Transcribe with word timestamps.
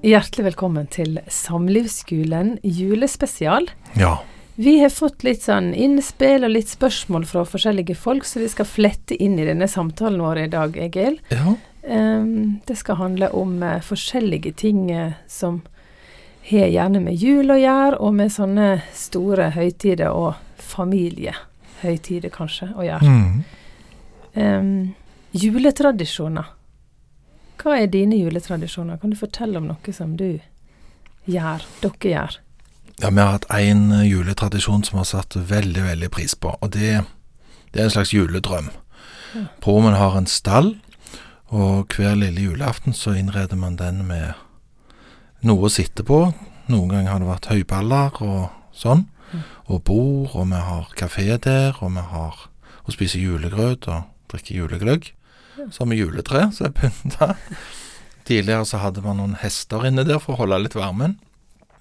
Hjertelig 0.00 0.46
velkommen 0.46 0.86
til 0.88 1.18
Samlivsskolen 1.28 2.54
julespesial. 2.64 3.66
Ja. 4.00 4.14
Vi 4.56 4.78
har 4.80 4.88
fått 4.88 5.26
litt 5.26 5.42
sånn 5.44 5.74
innspill 5.76 6.46
og 6.46 6.54
litt 6.54 6.70
spørsmål 6.72 7.26
fra 7.28 7.42
forskjellige 7.44 7.98
folk, 8.00 8.24
så 8.24 8.40
vi 8.40 8.48
skal 8.48 8.64
flette 8.64 9.18
inn 9.20 9.34
i 9.36 9.44
denne 9.44 9.68
samtalen 9.68 10.22
vår 10.24 10.40
i 10.46 10.52
dag, 10.54 10.78
Egil. 10.88 11.20
ja. 11.28 11.56
Um, 11.80 12.60
det 12.68 12.74
skal 12.76 12.98
handle 12.98 13.30
om 13.32 13.54
uh, 13.64 13.78
forskjellige 13.80 14.52
ting 14.60 14.82
uh, 14.92 15.14
som 15.28 15.62
har 16.48 16.68
gjerne 16.68 17.00
med 17.00 17.16
jul 17.20 17.52
å 17.52 17.56
gjøre, 17.56 18.00
og 18.00 18.16
med 18.18 18.32
sånne 18.32 18.68
store 18.96 19.50
høytider 19.56 20.12
og 20.12 20.36
familiehøytider 20.60 22.32
kanskje 22.32 22.70
å 22.76 22.84
gjøre. 22.84 23.16
Mm. 23.16 23.44
Um, 24.36 24.72
juletradisjoner. 25.32 26.52
Hva 27.60 27.76
er 27.82 27.86
dine 27.92 28.16
juletradisjoner? 28.16 28.96
Kan 29.02 29.10
du 29.12 29.16
fortelle 29.20 29.58
om 29.60 29.66
noe 29.68 29.92
som 29.92 30.14
du 30.16 30.40
gjør, 31.28 31.64
dere 31.82 32.12
gjør? 32.14 32.38
ja, 33.00 33.08
vi 33.08 33.20
har 33.20 33.30
hatt 33.32 33.46
én 33.56 33.86
juletradisjon 34.04 34.82
som 34.84 34.98
vi 34.98 35.00
har 35.00 35.08
satt 35.08 35.36
veldig, 35.48 35.82
veldig 35.86 36.10
pris 36.12 36.34
på, 36.36 36.50
og 36.60 36.70
det, 36.74 36.98
det 37.72 37.80
er 37.80 37.86
en 37.86 37.94
slags 37.94 38.12
juledrøm. 38.12 38.66
Ja. 39.34 39.44
Broren 39.64 39.96
har 39.96 40.16
en 40.18 40.26
stall, 40.28 40.74
og 41.48 41.96
hver 41.96 42.14
lille 42.20 42.42
julaften 42.44 42.92
så 42.92 43.14
innreder 43.16 43.56
man 43.56 43.78
den 43.80 44.02
med 44.06 44.34
noe 45.48 45.64
å 45.68 45.72
sitte 45.72 46.04
på. 46.04 46.18
Noen 46.68 46.92
ganger 46.92 47.10
har 47.14 47.22
det 47.24 47.30
vært 47.30 47.48
høyballer 47.54 48.20
og 48.22 48.50
sånn, 48.76 49.06
Mm. 49.30 49.42
og 49.70 49.84
bord, 49.84 50.30
og 50.34 50.46
vi 50.50 50.58
har 50.58 50.86
kafé 50.98 51.36
der, 51.38 51.76
og 51.80 51.92
vi 51.94 52.02
har 52.02 52.34
å 52.82 52.90
spise 52.90 53.20
julegrøt 53.22 53.86
og 53.86 54.02
drikke 54.28 54.56
julegløgg. 54.56 55.12
Vi 55.68 55.98
juletre 55.98 56.46
som 56.56 56.68
er 56.70 56.74
pynta. 56.76 57.34
Tidligere 58.28 58.66
så 58.68 58.80
hadde 58.82 59.02
man 59.04 59.18
noen 59.20 59.34
hester 59.40 59.84
inne 59.88 60.04
der 60.06 60.20
for 60.22 60.36
å 60.36 60.44
holde 60.44 60.60
litt 60.64 60.76
varmen. 60.78 61.18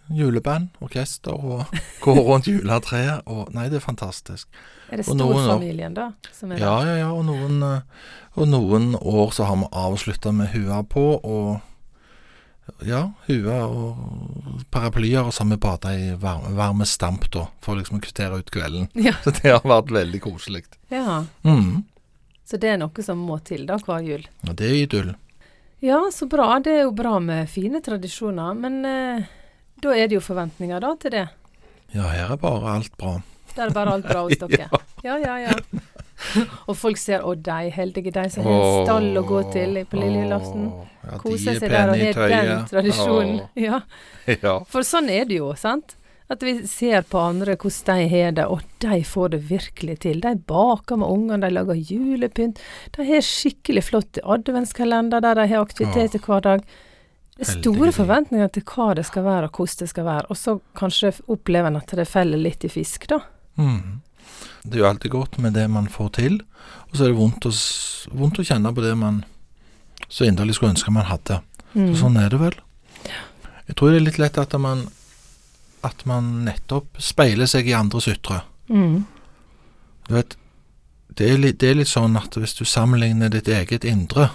Juleband, 0.09 0.71
orkester 0.81 1.37
og 1.37 1.69
gå 2.03 2.15
rundt 2.17 2.49
juletreet. 2.49 3.27
Og 3.29 3.51
nei, 3.53 3.67
det 3.69 3.77
er 3.77 3.85
fantastisk. 3.85 4.47
Er 4.89 5.01
det 5.01 5.05
storfamilien, 5.05 5.93
da? 5.93 6.09
Som 6.33 6.55
er 6.55 6.63
Ja, 6.63 6.79
ja, 6.87 6.95
ja. 7.03 7.09
Og 7.13 7.27
noen, 7.27 7.61
eh, 7.61 8.07
og 8.33 8.49
noen 8.49 8.95
år 8.97 9.35
så 9.35 9.45
har 9.45 9.59
vi 9.61 9.69
avslutta 9.83 10.33
med 10.33 10.49
hua 10.55 10.81
på, 10.89 11.05
og 11.21 11.59
ja, 12.85 13.03
hua 13.27 13.59
og 13.65 14.65
paraplyer, 14.73 15.25
og 15.25 15.33
så 15.33 15.43
har 15.43 15.51
vi 15.53 15.61
bada 15.61 15.93
i 15.97 16.09
varme, 16.21 16.55
varme 16.57 16.85
stamp, 16.89 17.29
da, 17.33 17.47
for 17.65 17.77
liksom 17.79 17.99
å 17.99 18.03
kvittere 18.03 18.41
ut 18.41 18.51
kvelden. 18.53 18.89
Ja. 18.97 19.15
Så 19.23 19.33
det 19.39 19.53
har 19.53 19.65
vært 19.65 19.93
veldig 19.93 20.21
koselig. 20.25 20.65
ja. 20.93 21.23
Mm. 21.45 21.85
Så 22.49 22.57
det 22.57 22.71
er 22.73 22.79
noe 22.81 23.03
som 23.05 23.19
må 23.21 23.35
til 23.45 23.67
da 23.69 23.75
hver 23.77 24.01
jul. 24.01 24.23
Ja, 24.47 24.53
det 24.57 24.65
er 24.65 24.77
idyll. 24.79 25.11
Ja, 25.85 25.99
så 26.11 26.25
bra. 26.27 26.55
Det 26.65 26.71
er 26.79 26.81
jo 26.87 26.95
bra 26.97 27.19
med 27.21 27.49
fine 27.49 27.77
tradisjoner. 27.85 28.55
Men 28.57 28.79
eh, 28.89 29.27
da 29.83 29.93
er 29.93 30.09
det 30.09 30.17
jo 30.17 30.23
forventninger 30.25 30.81
da 30.81 30.95
til 30.99 31.13
det. 31.13 31.27
Ja, 31.93 32.07
her 32.09 32.33
er 32.33 32.41
bare 32.41 32.73
alt 32.79 32.97
bra. 32.97 33.19
Der 33.55 33.67
er 33.69 33.75
bare 33.75 33.93
alt 33.99 34.09
bra 34.09 34.23
hos 34.25 34.37
dere. 34.41 34.67
Ja, 35.05 35.19
ja, 35.21 35.37
ja. 35.45 35.53
Og 36.67 36.75
folk 36.75 36.97
ser 36.99 37.21
'å, 37.23 37.35
de 37.39 37.69
heldige, 37.71 38.11
de 38.11 38.25
som 38.33 38.43
har 38.43 38.57
en 38.59 38.85
stall 38.85 39.21
å 39.21 39.23
gå 39.23 39.39
til 39.53 39.77
på 39.87 40.01
lille 40.01 40.25
julaften'. 40.25 40.65
Ja, 41.05 41.17
Koser 41.21 41.53
er 41.53 41.59
seg 41.61 41.71
der 41.71 41.93
og 41.93 42.01
har 42.01 42.33
den 42.33 42.65
tradisjonen. 42.73 43.39
Ja. 43.55 43.79
Ja. 44.43 44.59
For 44.69 44.85
sånn 44.85 45.07
er 45.09 45.23
det 45.25 45.39
jo, 45.39 45.53
sant? 45.57 45.95
At 46.29 46.43
vi 46.45 46.59
ser 46.69 47.01
på 47.09 47.17
andre 47.17 47.55
hvordan 47.57 48.03
de 48.03 48.09
har 48.11 48.35
det, 48.37 48.45
og 48.45 48.61
de 48.83 48.99
får 49.05 49.31
det 49.33 49.39
virkelig 49.49 49.95
til. 50.05 50.19
De 50.21 50.35
baker 50.37 50.99
med 51.01 51.09
ungene, 51.09 51.41
de 51.41 51.55
lager 51.55 51.79
julepynt. 51.89 52.61
De 52.95 53.07
har 53.07 53.25
skikkelig 53.25 53.87
flott 53.87 54.19
adventskalender 54.21 55.25
der 55.25 55.41
de 55.41 55.47
har 55.49 55.65
aktiviteter 55.65 56.21
hver 56.21 56.45
dag. 56.45 56.67
Det 57.39 57.47
er 57.47 57.55
store 57.63 57.91
forventninger 57.95 58.51
til 58.51 58.65
hva 58.67 58.91
det 58.99 59.07
skal 59.07 59.23
være, 59.23 59.47
og 59.47 59.57
hvordan 59.57 59.81
det 59.81 59.89
skal 59.89 60.05
være. 60.05 60.27
Og 60.29 60.37
så 60.37 60.57
kanskje 60.77 61.13
opplever 61.31 61.71
en 61.71 61.79
at 61.79 61.95
det 61.97 62.07
feller 62.07 62.41
litt 62.41 62.65
i 62.67 62.71
fisk, 62.71 63.07
da. 63.09 63.21
Mm. 63.55 64.01
Det 64.63 64.75
er 64.75 64.83
jo 64.83 64.89
alltid 64.89 65.13
godt 65.15 65.37
med 65.39 65.55
det 65.55 65.65
man 65.71 65.87
får 65.89 66.09
til, 66.19 66.39
og 66.89 66.97
så 66.97 67.05
er 67.05 67.13
det 67.13 67.19
vondt 67.19 67.47
å, 67.47 67.53
vondt 68.19 68.41
å 68.41 68.45
kjenne 68.45 68.73
på 68.75 68.83
det 68.83 68.93
man 68.99 69.23
så 70.09 70.27
inderlig 70.27 70.57
skulle 70.57 70.73
ønske 70.75 70.91
man 70.91 71.07
hadde. 71.07 71.39
Mm. 71.73 71.93
Så 71.93 72.03
sånn 72.03 72.19
er 72.19 72.29
det 72.33 72.41
vel. 72.41 72.57
Jeg 73.69 73.77
tror 73.77 73.93
det 73.93 73.99
er 73.99 74.07
litt 74.07 74.19
lett 74.21 74.39
at 74.41 74.55
man, 74.59 74.87
at 75.83 76.05
man 76.05 76.43
nettopp 76.45 76.99
speiler 76.99 77.45
seg 77.47 77.67
i 77.69 77.73
andres 77.77 78.07
ytre. 78.11 78.41
Mm. 78.69 79.05
Du 80.07 80.13
vet, 80.15 80.35
det 81.15 81.29
er, 81.31 81.37
litt, 81.41 81.59
det 81.61 81.69
er 81.71 81.79
litt 81.81 81.91
sånn 81.91 82.17
at 82.19 82.35
hvis 82.39 82.55
du 82.57 82.65
sammenligner 82.65 83.29
ditt 83.33 83.47
eget 83.47 83.83
indre 83.87 84.29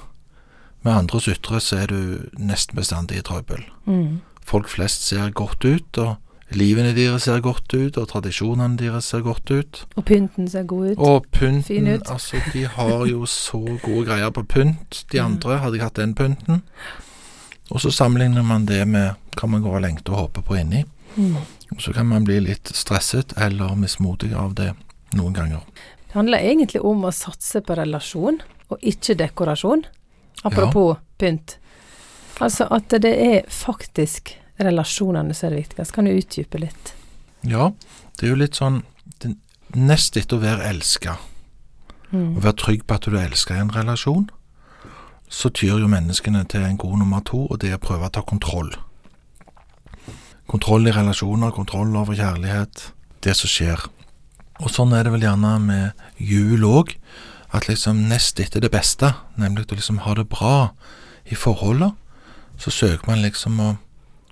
med 0.85 0.93
andres 0.95 1.29
ytre, 1.29 1.61
så 1.61 1.83
er 1.85 1.93
du 1.93 2.29
nesten 2.39 2.77
bestandig 2.77 3.19
i 3.21 3.25
trøbbel. 3.25 3.63
Mm. 3.89 4.21
Folk 4.45 4.69
flest 4.69 5.07
ser 5.09 5.31
godt 5.33 5.65
ut, 5.65 5.99
og 5.99 6.17
livene 6.55 6.93
deres 6.97 7.25
ser 7.25 7.41
godt 7.41 7.73
ut, 7.73 7.97
og 7.97 8.09
tradisjonene 8.11 8.77
deres 8.77 9.09
ser 9.11 9.23
godt 9.25 9.51
ut. 9.51 9.81
Og 9.97 10.05
pynten 10.05 10.49
ser 10.53 10.67
god 10.69 10.91
ut. 10.93 10.99
Og 10.99 11.25
Fin 11.33 11.63
pynten, 11.65 11.89
ut. 11.95 12.11
altså 12.13 12.41
de 12.53 12.67
har 12.69 13.07
jo 13.09 13.25
så 13.27 13.63
gode 13.83 14.05
greier 14.11 14.31
på 14.31 14.45
pynt, 14.45 15.05
de 15.13 15.17
Ja. 15.19 15.25
andre. 15.25 15.59
Hadde 15.59 15.77
jeg 15.79 15.85
hatt 15.87 15.97
den 15.97 16.15
pynten. 16.15 16.63
Og 17.71 17.81
så 17.81 17.91
sammenligner 17.91 18.43
man 18.45 18.67
det 18.67 18.83
med 18.89 19.15
hva 19.41 19.49
man 19.49 19.63
går 19.65 19.77
og 19.79 19.83
lengter 19.83 20.13
og 20.13 20.19
håper 20.29 20.43
på 20.43 20.59
inni. 20.61 20.85
Mm. 21.17 21.37
Så 21.79 21.93
kan 21.93 22.07
man 22.07 22.25
bli 22.25 22.41
litt 22.41 22.71
stresset 22.75 23.33
eller 23.41 23.75
mismodig 23.79 24.33
av 24.35 24.55
det 24.55 24.73
noen 25.15 25.35
ganger. 25.35 25.61
Det 26.07 26.15
handler 26.15 26.39
egentlig 26.39 26.83
om 26.85 27.05
å 27.05 27.13
satse 27.15 27.61
på 27.61 27.75
relasjon, 27.79 28.41
og 28.71 28.79
ikke 28.83 29.17
dekorasjon. 29.19 29.85
Apropos 30.45 30.97
pynt. 31.19 31.59
Altså 32.41 32.67
at 32.75 32.89
det 33.03 33.15
er 33.15 33.45
faktisk 33.51 34.35
relasjonene 34.61 35.35
som 35.35 35.49
er 35.49 35.57
det 35.57 35.63
viktigste. 35.65 35.95
Kan 35.95 36.05
du 36.09 36.15
utdype 36.15 36.59
litt? 36.63 36.95
Ja, 37.43 37.73
det 38.19 38.27
er 38.27 38.35
jo 38.35 38.43
litt 38.43 38.59
sånn 38.59 38.83
Nest 39.75 40.15
etter 40.17 40.37
å 40.37 40.43
være 40.43 40.69
elska, 40.71 41.17
Mm. 42.13 42.37
å 42.37 42.41
være 42.45 42.57
trygg 42.57 42.85
på 42.87 42.95
at 42.95 43.07
du 43.09 43.17
er 43.17 43.25
elska 43.27 43.57
i 43.57 43.59
en 43.59 43.73
relasjon, 43.75 44.29
så 45.29 45.51
tyr 45.51 45.81
jo 45.81 45.89
menneskene 45.89 46.45
til 46.49 46.63
en 46.63 46.77
god 46.77 46.99
nummer 46.99 47.21
to, 47.27 47.47
og 47.51 47.59
det 47.59 47.73
er 47.73 47.79
å 47.79 47.83
prøve 47.83 48.07
å 48.07 48.13
ta 48.13 48.23
kontroll. 48.23 48.71
Kontroll 50.55 50.87
i 50.87 50.95
relasjoner, 50.95 51.51
kontroll 51.51 51.97
over 51.99 52.15
kjærlighet, 52.15 52.93
det 53.27 53.35
som 53.35 53.51
skjer. 53.51 53.81
Og 54.63 54.71
sånn 54.71 54.95
er 54.95 55.03
det 55.03 55.15
vel 55.17 55.27
gjerne 55.27 55.57
med 55.65 56.05
jul 56.23 56.63
òg, 56.69 56.95
at 57.55 57.67
liksom 57.67 58.05
nest 58.11 58.39
etter 58.43 58.63
det 58.63 58.71
beste, 58.71 59.11
nemlig 59.39 59.67
å 59.67 59.79
liksom 59.79 60.05
ha 60.07 60.15
det 60.15 60.29
bra 60.31 60.71
i 61.27 61.35
forholdet, 61.39 61.99
så 62.59 62.71
søker 62.71 63.11
man 63.11 63.23
liksom 63.25 63.59
å 63.59 63.69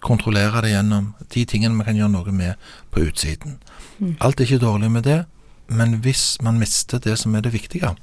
kontrollere 0.02 0.62
det 0.62 0.72
gjennom 0.76 1.12
de 1.34 1.44
tingene 1.46 1.74
man 1.74 1.86
kan 1.86 1.98
gjøre 1.98 2.14
noe 2.14 2.34
med 2.34 2.70
på 2.94 3.02
utsiden. 3.08 3.58
Mm. 3.98 4.16
Alt 4.22 4.40
er 4.40 4.46
ikke 4.46 4.62
dårlig 4.62 4.90
med 4.94 5.06
det, 5.06 5.20
men 5.70 6.00
hvis 6.06 6.36
man 6.42 6.58
mister 6.58 7.02
det 7.02 7.18
som 7.18 7.34
er 7.34 7.42
det 7.42 7.54
viktige, 7.54 7.94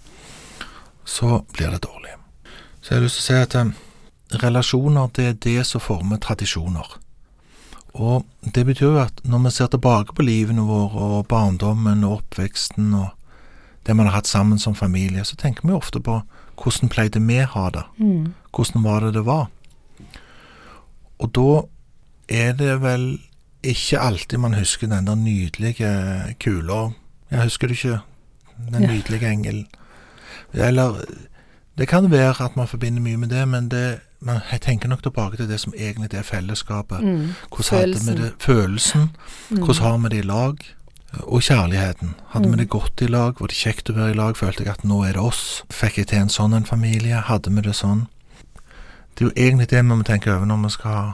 så 1.07 1.43
blir 1.55 1.71
det 1.71 1.83
dårlig. 1.87 2.15
Så 2.81 2.93
jeg 2.93 2.99
har 2.99 3.07
lyst 3.07 3.19
til 3.19 3.23
å 3.23 3.27
si 3.27 3.43
at 3.43 3.55
eh, 3.59 3.75
relasjoner, 4.43 5.11
det 5.15 5.27
er 5.27 5.39
det 5.43 5.61
som 5.67 5.83
former 5.83 6.19
tradisjoner. 6.23 6.99
Og 7.93 8.25
det 8.55 8.65
betyr 8.65 8.91
jo 8.91 8.99
at 9.01 9.21
når 9.23 9.45
vi 9.45 9.51
ser 9.51 9.71
tilbake 9.71 10.13
på 10.15 10.25
livene 10.25 10.65
våre 10.67 11.07
og 11.19 11.27
barndommen 11.27 12.03
og 12.03 12.19
oppveksten 12.19 12.93
og 12.93 13.07
det 13.87 13.95
man 13.95 14.05
har 14.05 14.19
hatt 14.19 14.27
sammen 14.27 14.59
som 14.59 14.75
familie, 14.75 15.23
så 15.25 15.35
tenker 15.39 15.65
vi 15.67 15.73
ofte 15.73 16.01
på 16.03 16.19
hvordan 16.59 16.91
pleide 16.91 17.21
vi 17.23 17.39
ha 17.39 17.69
det? 17.73 17.85
Mm. 17.97 18.33
Hvordan 18.53 18.83
var 18.83 18.99
det 19.05 19.13
det 19.15 19.25
var? 19.25 19.47
Og 21.19 21.31
da 21.35 21.61
er 22.29 22.53
det 22.53 22.81
vel 22.83 23.07
ikke 23.63 23.99
alltid 23.99 24.39
man 24.39 24.53
husker 24.53 24.87
den 24.87 25.07
der 25.07 25.15
nydelige 25.15 26.35
kula. 26.39 26.91
Jeg 27.31 27.43
husker 27.43 27.67
det 27.67 27.79
ikke. 27.79 27.99
Den 28.71 28.81
nydelige 28.81 29.31
engelen. 29.31 29.67
Eller 30.53 31.01
Det 31.77 31.87
kan 31.87 32.11
være 32.11 32.43
at 32.43 32.55
man 32.55 32.67
forbinder 32.67 33.01
mye 33.01 33.17
med 33.17 33.29
det, 33.29 33.47
men 33.47 33.69
det, 33.71 33.99
man 34.21 34.41
jeg 34.51 34.61
tenker 34.61 34.87
nok 34.89 35.01
tilbake 35.03 35.37
til 35.37 35.47
det 35.49 35.59
som 35.59 35.73
egentlig 35.77 36.13
er 36.13 36.23
fellesskapet. 36.27 37.01
Mm. 37.03 37.33
Hvordan 37.55 37.79
hadde 37.79 38.15
vi 38.15 38.21
det? 38.23 38.33
Følelsen. 38.39 39.09
Mm. 39.49 39.63
Hvordan 39.63 39.81
har 39.83 39.97
vi 39.97 40.09
det 40.09 40.17
i 40.23 40.27
lag? 40.27 40.55
Og 41.23 41.41
kjærligheten. 41.41 42.15
Hadde 42.29 42.47
Mm. 42.47 42.51
vi 42.51 42.57
det 42.63 42.69
godt 42.69 43.01
i 43.01 43.07
lag? 43.07 43.33
Var 43.39 43.47
det 43.47 43.55
kjekt 43.57 43.89
å 43.89 43.93
være 43.95 44.11
i 44.11 44.13
lag? 44.17 44.35
Følte 44.37 44.63
jeg 44.63 44.67
at 44.73 44.83
nå 44.83 45.03
er 45.07 45.13
det 45.13 45.21
oss? 45.21 45.63
Fikk 45.71 45.97
jeg 45.97 46.07
til 46.07 46.19
en 46.19 46.29
sånn 46.29 46.53
en 46.55 46.65
familie? 46.65 47.21
Hadde 47.21 47.49
vi 47.55 47.61
det 47.61 47.73
sånn? 47.75 48.07
Det 49.15 49.25
er 49.25 49.29
jo 49.29 49.33
egentlig 49.47 49.69
det 49.69 49.77
vi 49.85 49.89
må 49.95 50.03
tenke 50.03 50.31
over 50.35 50.45
når 50.45 50.63
vi 50.63 50.69
skal 50.69 51.13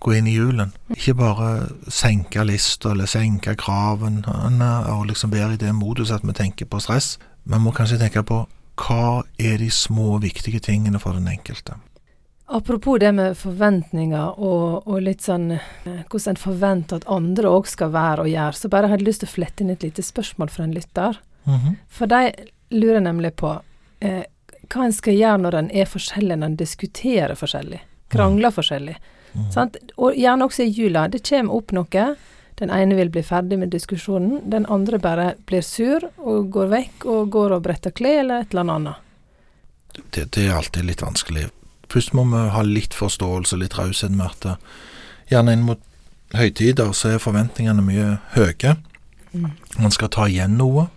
gå 0.00 0.12
inn 0.16 0.26
i 0.26 0.34
julen. 0.36 0.72
Ikke 0.96 1.14
bare 1.14 1.68
senke 1.88 2.44
lista 2.44 2.90
eller 2.90 3.06
senke 3.06 3.54
kraven 3.56 4.24
og 4.26 5.06
liksom 5.06 5.30
være 5.30 5.52
i 5.52 5.56
det 5.56 5.74
modus 5.74 6.10
at 6.10 6.22
vi 6.24 6.32
tenker 6.32 6.64
på 6.66 6.80
stress. 6.80 7.18
Vi 7.46 7.58
må 7.58 7.70
kanskje 7.72 7.98
tenke 7.98 8.22
på 8.22 8.46
hva 8.80 9.22
er 9.38 9.58
de 9.58 9.70
små, 9.70 10.18
viktige 10.20 10.58
tingene 10.60 10.98
for 10.98 11.12
den 11.12 11.28
enkelte. 11.28 11.74
Apropos 12.52 12.98
det 12.98 13.12
med 13.14 13.36
forventninger 13.38 14.40
og, 14.42 14.88
og 14.90 15.02
litt 15.06 15.22
sånn 15.22 15.52
eh, 15.54 16.00
hvordan 16.10 16.32
en 16.32 16.40
forventer 16.40 16.98
at 16.98 17.06
andre 17.06 17.52
òg 17.52 17.68
skal 17.70 17.92
være 17.94 18.24
og 18.24 18.30
gjøre, 18.32 18.58
så 18.58 18.70
bare 18.72 18.90
hadde 18.90 19.04
jeg 19.04 19.06
lyst 19.06 19.22
til 19.22 19.30
å 19.30 19.34
flette 19.36 19.62
inn 19.62 19.70
et 19.70 19.86
lite 19.86 20.02
spørsmål 20.02 20.50
fra 20.50 20.66
en 20.66 20.74
lytter. 20.74 21.20
Mhm. 21.46 21.76
For 21.86 22.10
de 22.10 22.48
lurer 22.74 23.04
nemlig 23.04 23.36
på 23.38 23.52
eh, 24.02 24.24
hva 24.66 24.86
en 24.86 24.96
skal 24.96 25.14
gjøre 25.14 25.44
når 25.44 25.58
en 25.60 25.70
er 25.70 25.86
forskjellig, 25.90 26.40
når 26.40 26.52
en 26.52 26.58
diskuterer 26.58 27.38
forskjellig, 27.38 27.80
krangler 28.10 28.54
forskjellig. 28.54 28.98
Sant? 29.54 29.78
Og 29.96 30.18
gjerne 30.18 30.46
også 30.46 30.66
i 30.66 30.74
jula. 30.74 31.06
Det 31.08 31.22
kommer 31.26 31.54
opp 31.54 31.70
noe. 31.74 32.06
Den 32.58 32.72
ene 32.74 32.98
vil 32.98 33.12
bli 33.14 33.22
ferdig 33.24 33.60
med 33.62 33.70
diskusjonen, 33.72 34.42
den 34.50 34.66
andre 34.66 34.98
bare 34.98 35.28
blir 35.46 35.62
sur 35.64 36.04
og 36.18 36.50
går 36.52 36.68
vekk 36.74 37.06
og 37.08 37.30
går 37.32 37.54
og 37.56 37.62
bretter 37.64 37.94
klær 37.94 38.24
eller 38.24 38.44
et 38.44 38.52
eller 38.52 38.74
annet. 38.74 39.06
Det, 40.10 40.26
det 40.34 40.48
er 40.48 40.58
alltid 40.58 40.90
litt 40.90 41.02
vanskelig. 41.02 41.46
Først 41.90 42.14
må 42.14 42.24
vi 42.30 42.44
ha 42.54 42.62
litt 42.66 42.94
forståelse, 42.94 43.56
litt 43.58 43.74
raushet 43.78 44.12
med 44.14 44.30
at 44.30 44.58
gjerne 45.30 45.52
inn 45.56 45.64
mot 45.66 45.80
høytider 46.38 46.92
så 46.94 47.16
er 47.16 47.22
forventningene 47.22 47.82
mye 47.82 48.08
høye. 48.36 48.76
Man 49.78 49.90
skal 49.94 50.10
ta 50.14 50.28
igjen 50.30 50.56
noe. 50.58 50.88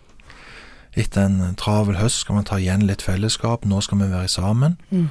Etter 0.94 1.26
en 1.26 1.56
travel 1.58 1.98
høst 1.98 2.22
skal 2.22 2.38
man 2.38 2.46
ta 2.46 2.60
igjen 2.62 2.86
litt 2.86 3.02
fellesskap. 3.02 3.66
Nå 3.66 3.82
skal 3.82 3.98
vi 4.04 4.12
være 4.12 4.30
sammen. 4.30 4.78
Mm. 4.94 5.08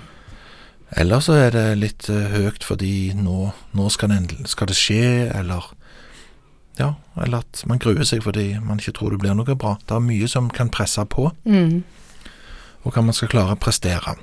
Eller 1.03 1.23
så 1.25 1.35
er 1.41 1.51
det 1.55 1.67
litt 1.81 2.07
eh, 2.13 2.29
høyt 2.35 2.63
fordi 2.67 3.13
nå, 3.17 3.49
nå 3.75 3.87
skal, 3.91 4.13
det, 4.13 4.47
skal 4.51 4.69
det 4.71 4.77
skje, 4.79 5.05
eller 5.35 5.71
Ja, 6.79 6.95
eller 7.21 7.43
at 7.43 7.63
man 7.69 7.81
gruer 7.83 8.05
seg 8.09 8.23
fordi 8.25 8.55
man 8.65 8.79
ikke 8.81 8.95
tror 8.97 9.11
det 9.13 9.19
blir 9.25 9.35
noe 9.37 9.55
bra. 9.59 9.75
Det 9.85 9.93
er 9.97 10.05
mye 10.05 10.29
som 10.29 10.51
kan 10.51 10.71
presse 10.73 11.03
på, 11.05 11.31
Mm. 11.45 11.83
og 12.85 12.93
hva 12.95 13.03
man 13.05 13.13
skal 13.17 13.29
klare 13.29 13.53
å 13.57 13.61
prestere. 13.61 14.15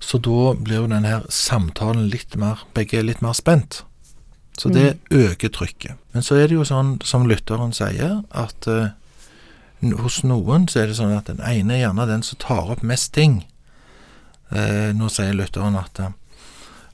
Så 0.00 0.18
da 0.18 0.54
blir 0.56 0.82
jo 0.82 0.88
denne 0.90 1.20
samtalen 1.28 2.08
litt 2.08 2.36
mer 2.40 2.64
Begge 2.74 2.98
er 2.98 3.06
litt 3.06 3.20
mer 3.20 3.36
spent. 3.36 3.82
Så 4.60 4.68
det 4.68 4.98
øker 5.10 5.48
trykket. 5.48 5.96
Men 6.12 6.22
så 6.22 6.36
er 6.36 6.48
det 6.48 6.56
jo 6.58 6.64
sånn, 6.68 6.98
som 7.06 7.24
lytteren 7.28 7.72
sier, 7.72 8.18
at 8.36 8.66
uh, 8.68 8.90
hos 10.02 10.18
noen 10.26 10.66
så 10.68 10.82
er 10.82 10.90
det 10.90 10.98
sånn 10.98 11.14
at 11.16 11.30
den 11.30 11.40
ene 11.40 11.78
er 11.78 11.86
gjerne 11.86 12.08
den 12.10 12.24
som 12.26 12.40
tar 12.42 12.72
opp 12.74 12.82
mest 12.84 13.14
ting. 13.16 13.38
Uh, 14.52 14.92
nå 14.96 15.08
sier 15.08 15.32
lytteren 15.38 15.78
at, 15.80 16.02
eh, 16.02 16.12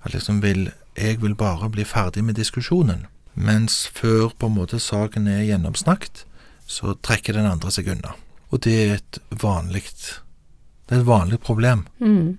at 0.05 0.15
liksom 0.15 0.39
vil, 0.45 0.69
jeg 0.95 1.19
vil 1.25 1.35
bare 1.35 1.71
bli 1.73 1.87
ferdig 1.89 2.23
med 2.23 2.39
diskusjonen. 2.39 3.09
Mens 3.35 3.87
før 3.97 4.31
på 4.31 4.47
en 4.47 4.59
måte 4.61 4.79
saken 4.81 5.27
er 5.27 5.43
gjennomsnakket, 5.49 6.23
så 6.71 6.95
trekker 7.03 7.35
den 7.35 7.51
andre 7.51 7.73
seg 7.75 7.91
unna. 7.91 8.15
Og 8.55 8.63
det 8.63 8.77
er 8.77 8.95
et 9.01 9.19
vanlig 9.43 9.83
Det 9.91 10.95
er 10.95 11.01
et 11.01 11.07
vanlig 11.07 11.41
problem. 11.41 11.87
Mm. 11.99 12.39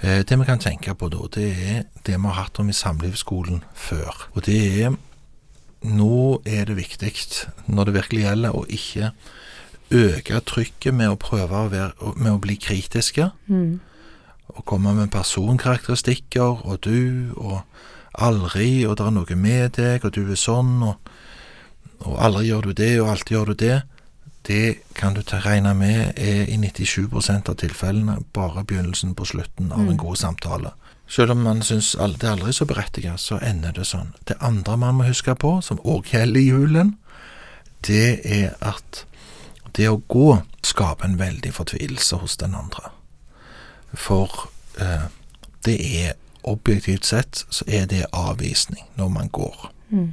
Eh, 0.00 0.24
det 0.24 0.38
vi 0.38 0.44
kan 0.48 0.58
tenke 0.60 0.94
på 0.96 1.10
da, 1.12 1.20
det 1.34 1.50
er 1.50 1.84
det 2.06 2.16
vi 2.16 2.26
har 2.26 2.38
hatt 2.38 2.58
om 2.60 2.68
i 2.68 2.76
samlivsskolen 2.76 3.62
før. 3.74 4.28
Og 4.34 4.44
det 4.46 4.60
er 4.84 4.98
Nå 5.80 6.42
er 6.44 6.66
det 6.68 6.74
viktig, 6.76 7.10
når 7.64 7.84
det 7.88 7.94
virkelig 7.94 8.24
gjelder, 8.26 8.52
å 8.52 8.66
ikke 8.68 9.14
øke 9.96 10.40
trykket 10.44 10.92
med 10.92 11.08
å 11.08 11.16
prøve 11.16 11.56
å, 11.56 11.70
være, 11.72 12.10
med 12.20 12.34
å 12.34 12.40
bli 12.42 12.58
kritiske. 12.60 13.30
Mm. 13.48 13.80
Og 14.52 14.64
komme 14.68 14.92
med 14.92 15.08
personkarakteristikker, 15.08 16.60
og 16.68 16.82
du, 16.84 17.32
og 17.36 17.62
aldri, 18.12 18.84
og 18.84 18.98
det 18.98 19.06
er 19.06 19.16
noe 19.16 19.38
med 19.40 19.72
deg, 19.78 20.04
og 20.04 20.12
du 20.12 20.20
er 20.26 20.36
sånn, 20.36 20.82
og, 20.84 21.10
og 22.04 22.20
aldri 22.28 22.50
gjør 22.50 22.68
du 22.68 22.76
det, 22.76 22.92
og 23.00 23.14
alltid 23.14 23.36
gjør 23.38 23.54
du 23.54 23.58
det. 23.64 23.80
Det 24.46 24.80
kan 24.94 25.14
du 25.14 25.20
regne 25.22 25.74
med 25.74 26.12
er 26.16 26.48
i 26.48 26.56
97% 26.56 27.50
av 27.50 27.56
tilfellene 27.60 28.18
bare 28.32 28.64
begynnelsen 28.64 29.14
på 29.14 29.24
slutten 29.24 29.72
av 29.72 29.88
en 29.88 29.96
god 29.96 30.16
samtale. 30.16 30.72
Selv 31.10 31.30
om 31.30 31.42
man 31.42 31.62
syns 31.62 31.92
det 31.98 32.24
er 32.24 32.32
aldri 32.36 32.52
så 32.52 32.64
berettiget, 32.64 33.20
så 33.20 33.38
ender 33.42 33.74
det 33.74 33.84
sånn. 33.84 34.14
Det 34.28 34.38
andre 34.40 34.76
man 34.78 34.94
må 34.94 35.08
huske 35.08 35.34
på, 35.34 35.58
som 35.60 35.80
òg 35.82 36.12
gjelder 36.14 36.40
i 36.40 36.48
julen, 36.48 36.94
det 37.86 38.20
er 38.24 38.54
at 38.60 39.04
det 39.76 39.88
å 39.90 40.00
gå 40.08 40.40
skaper 40.62 41.08
en 41.08 41.18
veldig 41.18 41.52
fortvilelse 41.54 42.20
hos 42.22 42.36
den 42.40 42.54
andre. 42.54 42.92
For 43.92 44.46
eh, 44.78 45.08
det 45.66 45.76
er 46.04 46.14
objektivt 46.42 47.06
sett 47.06 47.44
så 47.50 47.66
er 47.66 47.86
det 47.90 48.06
avvisning 48.12 48.86
når 48.96 49.08
man 49.08 49.28
går. 49.28 49.70
Mm. 49.90 50.12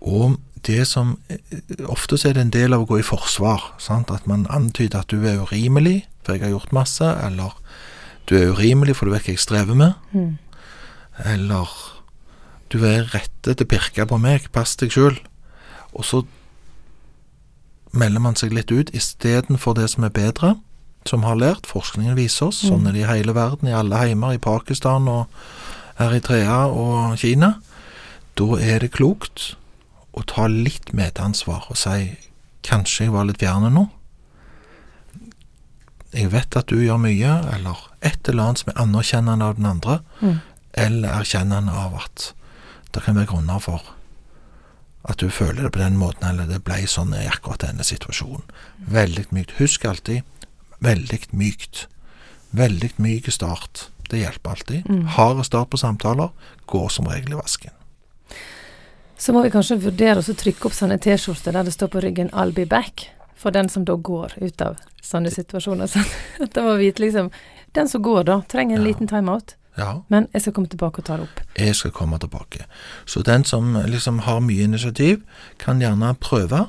Og 0.00 0.36
det 0.66 0.86
som 0.88 1.18
eh, 1.28 1.38
Ofte 1.90 2.16
er 2.28 2.34
det 2.36 2.42
en 2.46 2.50
del 2.54 2.72
av 2.76 2.84
å 2.84 2.88
gå 2.88 2.98
i 3.00 3.06
forsvar. 3.06 3.62
Sant? 3.82 4.10
At 4.10 4.26
man 4.30 4.46
antyder 4.50 5.00
at 5.04 5.08
du 5.12 5.24
er 5.26 5.40
urimelig, 5.42 6.04
for 6.24 6.34
jeg 6.34 6.42
har 6.46 6.54
gjort 6.54 6.72
masse, 6.72 7.04
eller 7.26 7.52
du 8.28 8.36
er 8.38 8.52
urimelig, 8.54 8.96
for 8.96 9.06
du 9.06 9.12
vet 9.12 9.26
hva 9.26 9.34
jeg 9.34 9.42
strever 9.44 9.74
med, 9.76 9.94
Mm. 10.12 10.38
eller 11.24 11.68
du 12.72 12.78
er 12.88 13.04
rette 13.12 13.54
til 13.54 13.66
å 13.66 13.68
pirke 13.68 14.06
på 14.08 14.18
meg, 14.18 14.48
pass 14.52 14.74
deg 14.80 14.90
sjøl. 14.90 15.18
Og 15.94 16.04
så 16.04 16.22
melder 17.94 18.20
man 18.24 18.34
seg 18.34 18.52
litt 18.56 18.72
ut 18.72 18.90
istedenfor 18.96 19.76
det 19.78 19.90
som 19.92 20.04
er 20.04 20.10
bedre, 20.14 20.54
som 21.06 21.22
har 21.22 21.36
lært. 21.38 21.68
Forskningen 21.70 22.16
viser 22.16 22.48
oss, 22.48 22.62
sånn 22.64 22.88
er 22.88 22.92
det 22.96 23.04
i 23.04 23.10
hele 23.10 23.34
verden, 23.36 23.68
i 23.68 23.76
alle 23.76 24.00
heimer, 24.00 24.34
i 24.34 24.38
Pakistan 24.42 25.06
og 25.08 25.28
Eritrea 26.00 26.64
og 26.72 27.18
Kina. 27.20 27.52
Da 28.34 28.48
er 28.58 28.80
det 28.82 28.90
klokt 28.96 29.52
å 30.14 30.22
ta 30.30 30.46
litt 30.50 30.92
medansvar 30.94 31.66
og 31.70 31.76
si 31.78 32.16
kanskje 32.64 33.06
jeg 33.06 33.12
var 33.14 33.26
litt 33.28 33.42
fjerne 33.42 33.70
nå. 33.74 33.88
Jeg 36.14 36.30
vet 36.30 36.56
at 36.56 36.70
du 36.70 36.76
gjør 36.78 37.00
mye, 37.02 37.32
eller 37.56 37.80
et 38.06 38.28
eller 38.30 38.44
annet 38.44 38.60
som 38.62 38.70
er 38.72 38.82
anerkjennende 38.84 39.44
av 39.50 39.56
den 39.58 39.66
andre, 39.66 40.00
Mm. 40.20 40.40
eller 40.74 41.08
erkjennende 41.20 41.72
av 41.72 41.94
at 41.96 42.32
det 42.92 43.02
kan 43.02 43.16
være 43.16 43.26
grunner 43.26 43.58
for 43.60 43.82
at 45.08 45.18
du 45.18 45.28
føler 45.28 45.62
det 45.62 45.72
på 45.72 45.78
den 45.82 45.96
måten, 45.98 46.28
eller 46.28 46.46
det 46.46 46.62
ble 46.64 46.86
sånn 46.86 47.12
i 47.14 47.26
akkurat 47.26 47.58
denne 47.66 47.82
situasjonen. 47.84 48.42
Veldig 48.78 49.26
mykt. 49.32 49.58
Husk 49.58 49.84
alltid 49.84 50.22
veldig 50.84 51.18
mykt. 51.32 51.86
Veldig 52.54 52.92
myk 53.02 53.30
start. 53.32 53.88
Det 54.10 54.20
hjelper 54.20 54.50
alltid. 54.50 54.86
Mm. 54.88 55.06
Hard 55.16 55.44
start 55.46 55.70
på 55.70 55.80
samtaler 55.80 56.30
går 56.70 56.88
som 56.92 57.06
regel 57.10 57.32
i 57.32 57.40
vasken. 57.40 57.72
Så 59.18 59.32
må 59.32 59.42
vi 59.44 59.50
kanskje 59.50 59.78
vurdere 59.80 60.20
å 60.22 60.34
trykke 60.36 60.66
opp 60.68 60.74
sånne 60.76 60.98
T-skjorter 61.00 61.52
der 61.54 61.64
det 61.64 61.72
står 61.74 61.88
på 61.92 62.00
ryggen 62.02 62.30
'I'll 62.30 62.52
be 62.52 62.64
back', 62.66 63.06
for 63.36 63.50
den 63.50 63.68
som 63.68 63.84
da 63.84 63.94
går 63.96 64.32
ut 64.42 64.62
av 64.62 64.76
sånne 65.02 65.30
situasjoner. 65.30 65.86
Så 65.92 66.00
at 66.42 66.52
da 66.54 66.62
må 66.62 66.76
vite 66.78 67.02
liksom 67.02 67.30
Den 67.74 67.88
som 67.88 68.02
går, 68.02 68.22
da, 68.24 68.40
trenger 68.48 68.76
en 68.78 68.82
Ja. 68.84 68.88
liten 68.92 69.08
timeout, 69.08 69.54
Ja, 69.78 70.02
men 70.08 70.28
jeg 70.32 70.42
skal 70.42 70.52
komme 70.52 70.68
tilbake 70.68 70.98
og 70.98 71.04
ta 71.04 71.16
det 71.16 71.22
opp. 71.22 71.40
jeg 71.58 71.74
skal 71.74 71.90
komme 71.90 72.18
tilbake. 72.18 72.64
Så 73.06 73.22
den 73.22 73.44
som 73.44 73.74
liksom 73.74 74.18
har 74.20 74.40
mye 74.40 74.62
initiativ, 74.62 75.22
kan 75.58 75.80
gjerne 75.80 76.14
prøve 76.14 76.68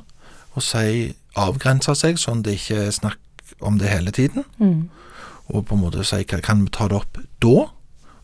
å 0.57 0.61
si 0.61 1.13
avgrense 1.37 1.95
seg, 1.95 2.15
sånn 2.17 2.41
det 2.41 2.53
ikke 2.55 2.87
er 2.87 2.91
snakk 2.91 3.17
om 3.61 3.77
det 3.77 3.89
hele 3.89 4.11
tiden. 4.11 4.45
Mm. 4.59 4.89
og 5.53 5.65
på 5.67 5.75
en 5.75 5.81
måte 5.81 6.03
si 6.03 6.23
kan 6.23 6.41
kan 6.41 6.63
vi 6.65 6.69
ta 6.71 6.87
det 6.87 6.97
opp 6.97 7.17
da? 7.39 7.69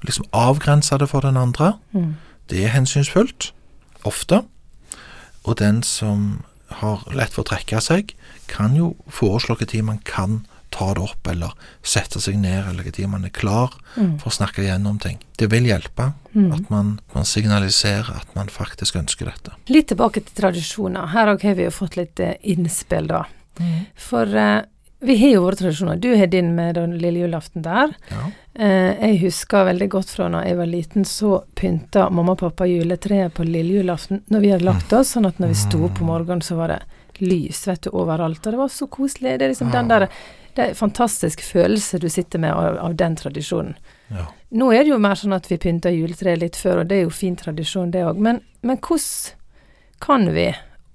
Liksom 0.04 0.26
avgrense 0.34 0.98
det 0.98 1.08
for 1.10 1.22
den 1.22 1.38
andre. 1.38 1.74
Mm. 1.94 2.16
Det 2.50 2.64
er 2.66 2.70
hensynsfullt, 2.70 3.52
ofte. 4.06 4.44
Og 5.46 5.58
den 5.58 5.82
som 5.84 6.44
har 6.82 7.04
lett 7.14 7.34
for 7.34 7.44
å 7.44 7.50
trekke 7.52 7.82
seg, 7.84 8.14
kan 8.48 8.76
jo 8.76 8.94
foreslå 9.12 9.56
hvilken 9.58 9.68
tid 9.74 9.84
man 9.88 10.00
kan 10.08 10.46
ta 10.72 10.94
det 10.96 11.02
opp, 11.04 11.28
eller 11.28 11.52
sette 11.84 12.22
seg 12.24 12.38
ned, 12.40 12.62
eller 12.70 12.84
hvilken 12.86 12.94
tid 13.02 13.10
man 13.12 13.26
er 13.28 13.34
klar 13.36 13.74
Mm. 13.98 14.20
for 14.22 14.30
å 14.30 14.34
snakke 14.34 14.64
igjennom 14.64 15.02
ting. 15.04 15.18
Det 15.38 15.50
vil 15.52 15.66
hjelpe 15.68 16.14
Mm. 16.34 16.54
at 16.54 16.70
man, 16.70 17.00
man 17.14 17.26
signaliserer 17.26 18.16
at 18.22 18.36
man 18.36 18.48
faktisk 18.48 18.96
ønsker 18.96 19.26
dette. 19.26 19.52
Litt 19.68 19.88
tilbake 19.90 20.24
til 20.24 20.32
tradisjoner. 20.44 21.08
Her 21.12 21.28
òg 21.36 21.42
har 21.44 21.56
vi 21.56 21.64
jo 21.66 21.72
fått 21.72 21.98
litt 21.98 22.20
eh, 22.22 22.36
innspill, 22.44 23.08
da. 23.08 23.26
For 23.96 24.24
eh, 24.26 24.62
vi 25.04 25.18
har 25.18 25.30
jo 25.34 25.42
våre 25.42 25.56
tradisjoner. 25.56 25.96
Du 25.96 26.16
har 26.16 26.28
din 26.28 26.56
med 26.56 26.76
den 26.76 26.98
lille 26.98 27.20
julaften 27.20 27.64
der. 27.66 27.94
Ja. 28.10 28.26
Eh, 28.54 29.10
jeg 29.10 29.18
husker 29.24 29.66
veldig 29.66 29.88
godt 29.90 30.10
fra 30.14 30.28
da 30.30 30.44
jeg 30.46 30.58
var 30.60 30.70
liten, 30.70 31.06
så 31.06 31.40
pynta 31.58 32.10
mamma 32.14 32.36
og 32.36 32.44
pappa 32.44 32.68
juletreet 32.70 33.34
på 33.34 33.46
lille 33.48 33.80
julaften 33.80 34.22
når 34.30 34.44
vi 34.44 34.52
hadde 34.54 34.68
lagt 34.68 34.94
oss, 34.94 35.16
sånn 35.16 35.26
at 35.26 35.40
når 35.42 35.54
vi 35.54 35.58
sto 35.64 35.82
opp 35.88 35.98
på 35.98 36.06
morgenen, 36.06 36.44
så 36.46 36.60
var 36.60 36.76
det 36.76 36.80
lys 37.22 37.64
vet 37.68 37.82
du, 37.88 37.90
overalt. 37.98 38.46
Og 38.46 38.54
det 38.54 38.62
var 38.62 38.70
så 38.70 38.88
koselig. 38.94 39.40
Det 39.40 39.48
er 39.48 39.54
liksom 39.56 39.74
den 39.74 39.90
der 39.90 40.08
Det 40.54 40.64
er 40.64 40.70
en 40.70 40.76
fantastisk 40.76 41.42
følelse 41.48 41.98
du 41.98 42.10
sitter 42.10 42.40
med 42.40 42.52
av, 42.52 42.78
av 42.78 42.96
den 42.96 43.16
tradisjonen. 43.16 43.76
ja. 44.10 44.28
Nå 44.52 44.74
er 44.74 44.84
det 44.84 44.92
jo 44.92 44.98
mer 45.00 45.16
sånn 45.16 45.32
at 45.32 45.46
vi 45.48 45.56
pynter 45.58 45.94
juletreet 45.96 46.42
litt 46.42 46.58
før, 46.60 46.82
og 46.82 46.90
det 46.90 46.98
er 46.98 47.06
jo 47.06 47.10
fin 47.16 47.38
tradisjon, 47.40 47.92
det 47.92 48.04
òg. 48.04 48.18
Men, 48.20 48.42
men 48.62 48.78
hvordan 48.78 49.38
kan 50.04 50.28
vi 50.36 50.50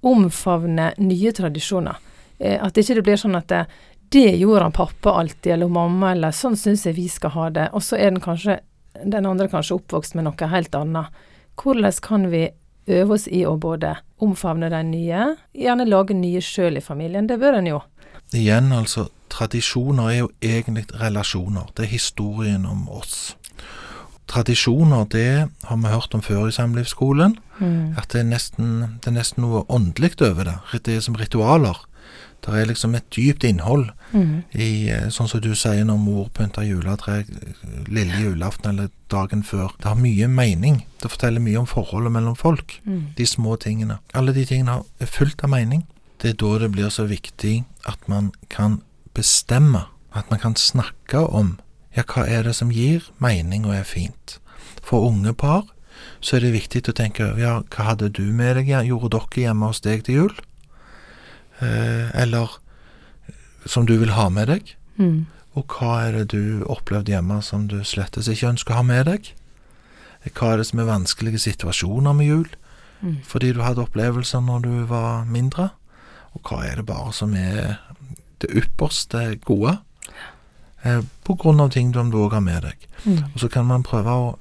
omfavne 0.05 0.91
nye 0.97 1.31
tradisjoner? 1.33 1.97
Eh, 2.37 2.59
at 2.61 2.77
ikke 2.77 2.99
det 2.99 3.03
blir 3.07 3.17
sånn 3.17 3.35
at 3.39 3.49
det, 3.49 3.63
det 4.13 4.37
gjorde 4.39 4.67
han 4.67 4.75
pappa 4.75 5.17
alltid, 5.19 5.53
eller 5.53 5.71
mamma, 5.71 6.11
eller 6.13 6.35
sånn 6.35 6.55
syns 6.59 6.85
jeg 6.87 6.95
vi 6.97 7.07
skal 7.11 7.33
ha 7.35 7.49
det. 7.53 7.67
Og 7.75 7.83
så 7.83 7.97
er 7.99 8.11
den 8.13 8.23
kanskje 8.23 8.59
den 9.05 9.25
andre 9.25 9.47
kanskje 9.51 9.77
oppvokst 9.77 10.15
med 10.17 10.27
noe 10.27 10.49
helt 10.51 10.75
annet. 10.75 11.13
Hvordan 11.57 11.99
kan 12.01 12.29
vi 12.31 12.47
øve 12.87 13.17
oss 13.17 13.27
i 13.27 13.43
å 13.45 13.57
både 13.59 13.97
omfavne 14.23 14.69
de 14.71 14.81
nye, 14.87 15.23
gjerne 15.53 15.87
lage 15.89 16.15
nye 16.17 16.41
sjøl 16.41 16.79
i 16.79 16.83
familien? 16.83 17.27
Det 17.27 17.39
bør 17.41 17.59
en 17.59 17.69
jo. 17.69 17.81
Igjen, 18.35 18.71
altså, 18.75 19.07
tradisjoner 19.31 20.11
er 20.11 20.17
jo 20.21 20.31
egentlig 20.43 20.87
relasjoner. 20.99 21.69
Det 21.75 21.87
er 21.87 21.93
historien 21.93 22.65
om 22.67 22.87
oss. 22.89 23.35
Tradisjoner, 24.27 25.05
det 25.07 25.47
har 25.69 25.77
vi 25.79 25.91
hørt 25.91 26.15
om 26.15 26.23
før 26.23 26.49
i 26.49 26.55
samlivsskolen. 26.55 27.37
Mm. 27.59 27.95
At 27.97 28.11
det 28.11 28.21
er 28.21 28.31
nesten, 28.33 28.73
det 28.99 29.11
er 29.11 29.15
nesten 29.15 29.45
noe 29.45 29.63
åndelig 29.71 30.17
over 30.19 30.49
det. 30.49 30.57
Det 30.83 30.97
er 30.97 31.05
som 31.05 31.15
ritualer. 31.15 31.79
Det 32.47 32.61
er 32.61 32.69
liksom 32.69 32.95
et 32.95 33.09
dypt 33.11 33.43
innhold 33.43 33.89
Mm. 34.13 34.43
i 34.55 34.87
eh, 34.87 35.09
Sånn 35.11 35.27
som 35.27 35.41
du 35.43 35.49
sier 35.55 35.83
når 35.83 35.97
mor 35.99 36.29
pynter 36.31 36.63
juletre 36.63 37.25
lille 37.91 38.21
julaften 38.21 38.69
eller 38.71 38.87
dagen 39.11 39.43
før. 39.43 39.73
Det 39.81 39.89
har 39.89 39.99
mye 39.99 40.27
mening. 40.31 40.85
Det 41.01 41.11
forteller 41.11 41.43
mye 41.43 41.59
om 41.59 41.67
forholdet 41.67 42.11
mellom 42.15 42.35
folk. 42.39 42.77
Mm. 42.85 43.01
De 43.17 43.25
små 43.27 43.57
tingene. 43.59 43.99
Alle 44.15 44.31
de 44.33 44.45
tingene 44.47 44.79
er 44.99 45.11
fullt 45.11 45.43
av 45.43 45.51
mening. 45.51 45.83
Det 46.23 46.29
er 46.31 46.39
da 46.39 46.57
det 46.63 46.71
blir 46.71 46.89
så 46.89 47.03
viktig 47.09 47.65
at 47.85 48.07
man 48.07 48.31
kan 48.49 48.79
bestemme. 49.13 49.85
At 50.15 50.31
man 50.31 50.39
kan 50.39 50.55
snakke 50.55 51.27
om 51.27 51.57
ja, 51.95 52.03
hva 52.07 52.23
er 52.27 52.43
det 52.47 52.55
som 52.55 52.71
gir 52.71 53.09
mening 53.19 53.65
og 53.67 53.75
er 53.75 53.83
fint. 53.83 54.39
For 54.81 55.09
unge 55.09 55.33
par 55.35 55.65
så 56.21 56.37
er 56.37 56.45
det 56.45 56.53
viktig 56.53 56.83
å 56.89 56.93
tenke 56.95 57.25
over 57.25 57.41
ja, 57.41 57.53
hva 57.73 57.91
hadde 57.91 58.09
du 58.13 58.23
med 58.31 58.55
deg, 58.55 58.69
gjorde 58.87 59.09
dere 59.17 59.41
hjemme 59.47 59.67
hos 59.71 59.81
deg 59.81 60.03
til 60.07 60.15
jul? 60.21 60.35
Eh, 61.61 62.11
eller 62.21 62.51
som 63.65 63.85
du 63.85 63.97
vil 63.97 64.13
ha 64.15 64.29
med 64.29 64.47
deg? 64.47 64.75
Mm. 64.97 65.25
Og 65.57 65.65
hva 65.73 65.95
er 66.07 66.11
det 66.19 66.27
du 66.35 66.63
opplevde 66.69 67.11
hjemme 67.15 67.39
som 67.43 67.67
du 67.67 67.79
slettes 67.83 68.27
ikke 68.29 68.51
ønsker 68.53 68.75
å 68.75 68.81
ha 68.81 68.85
med 68.85 69.05
deg? 69.09 69.31
Hva 70.37 70.53
er 70.53 70.57
det 70.61 70.67
som 70.69 70.79
er 70.83 70.89
vanskelige 70.91 71.39
situasjoner 71.39 72.13
med 72.13 72.27
jul, 72.27 72.47
Mm. 72.97 73.19
fordi 73.23 73.51
du 73.53 73.59
hadde 73.61 73.83
opplevelser 73.85 74.41
når 74.41 74.61
du 74.63 74.85
var 74.89 75.23
mindre? 75.25 75.69
Og 76.33 76.41
hva 76.49 76.63
er 76.65 76.75
det 76.79 76.85
bare 76.87 77.13
som 77.13 77.33
er 77.37 77.77
det 78.41 78.49
ypperste 78.57 79.37
gode? 79.45 79.77
Eh, 80.83 81.01
på 81.23 81.35
grunn 81.37 81.59
av 81.61 81.69
ting 81.71 81.91
du 81.91 81.99
òg 81.99 82.33
har 82.33 82.41
med 82.41 82.63
deg. 82.63 82.87
Mm. 83.05 83.23
Og 83.33 83.39
så 83.39 83.49
kan 83.51 83.65
man 83.65 83.83
prøve 83.83 84.09
å 84.09 84.37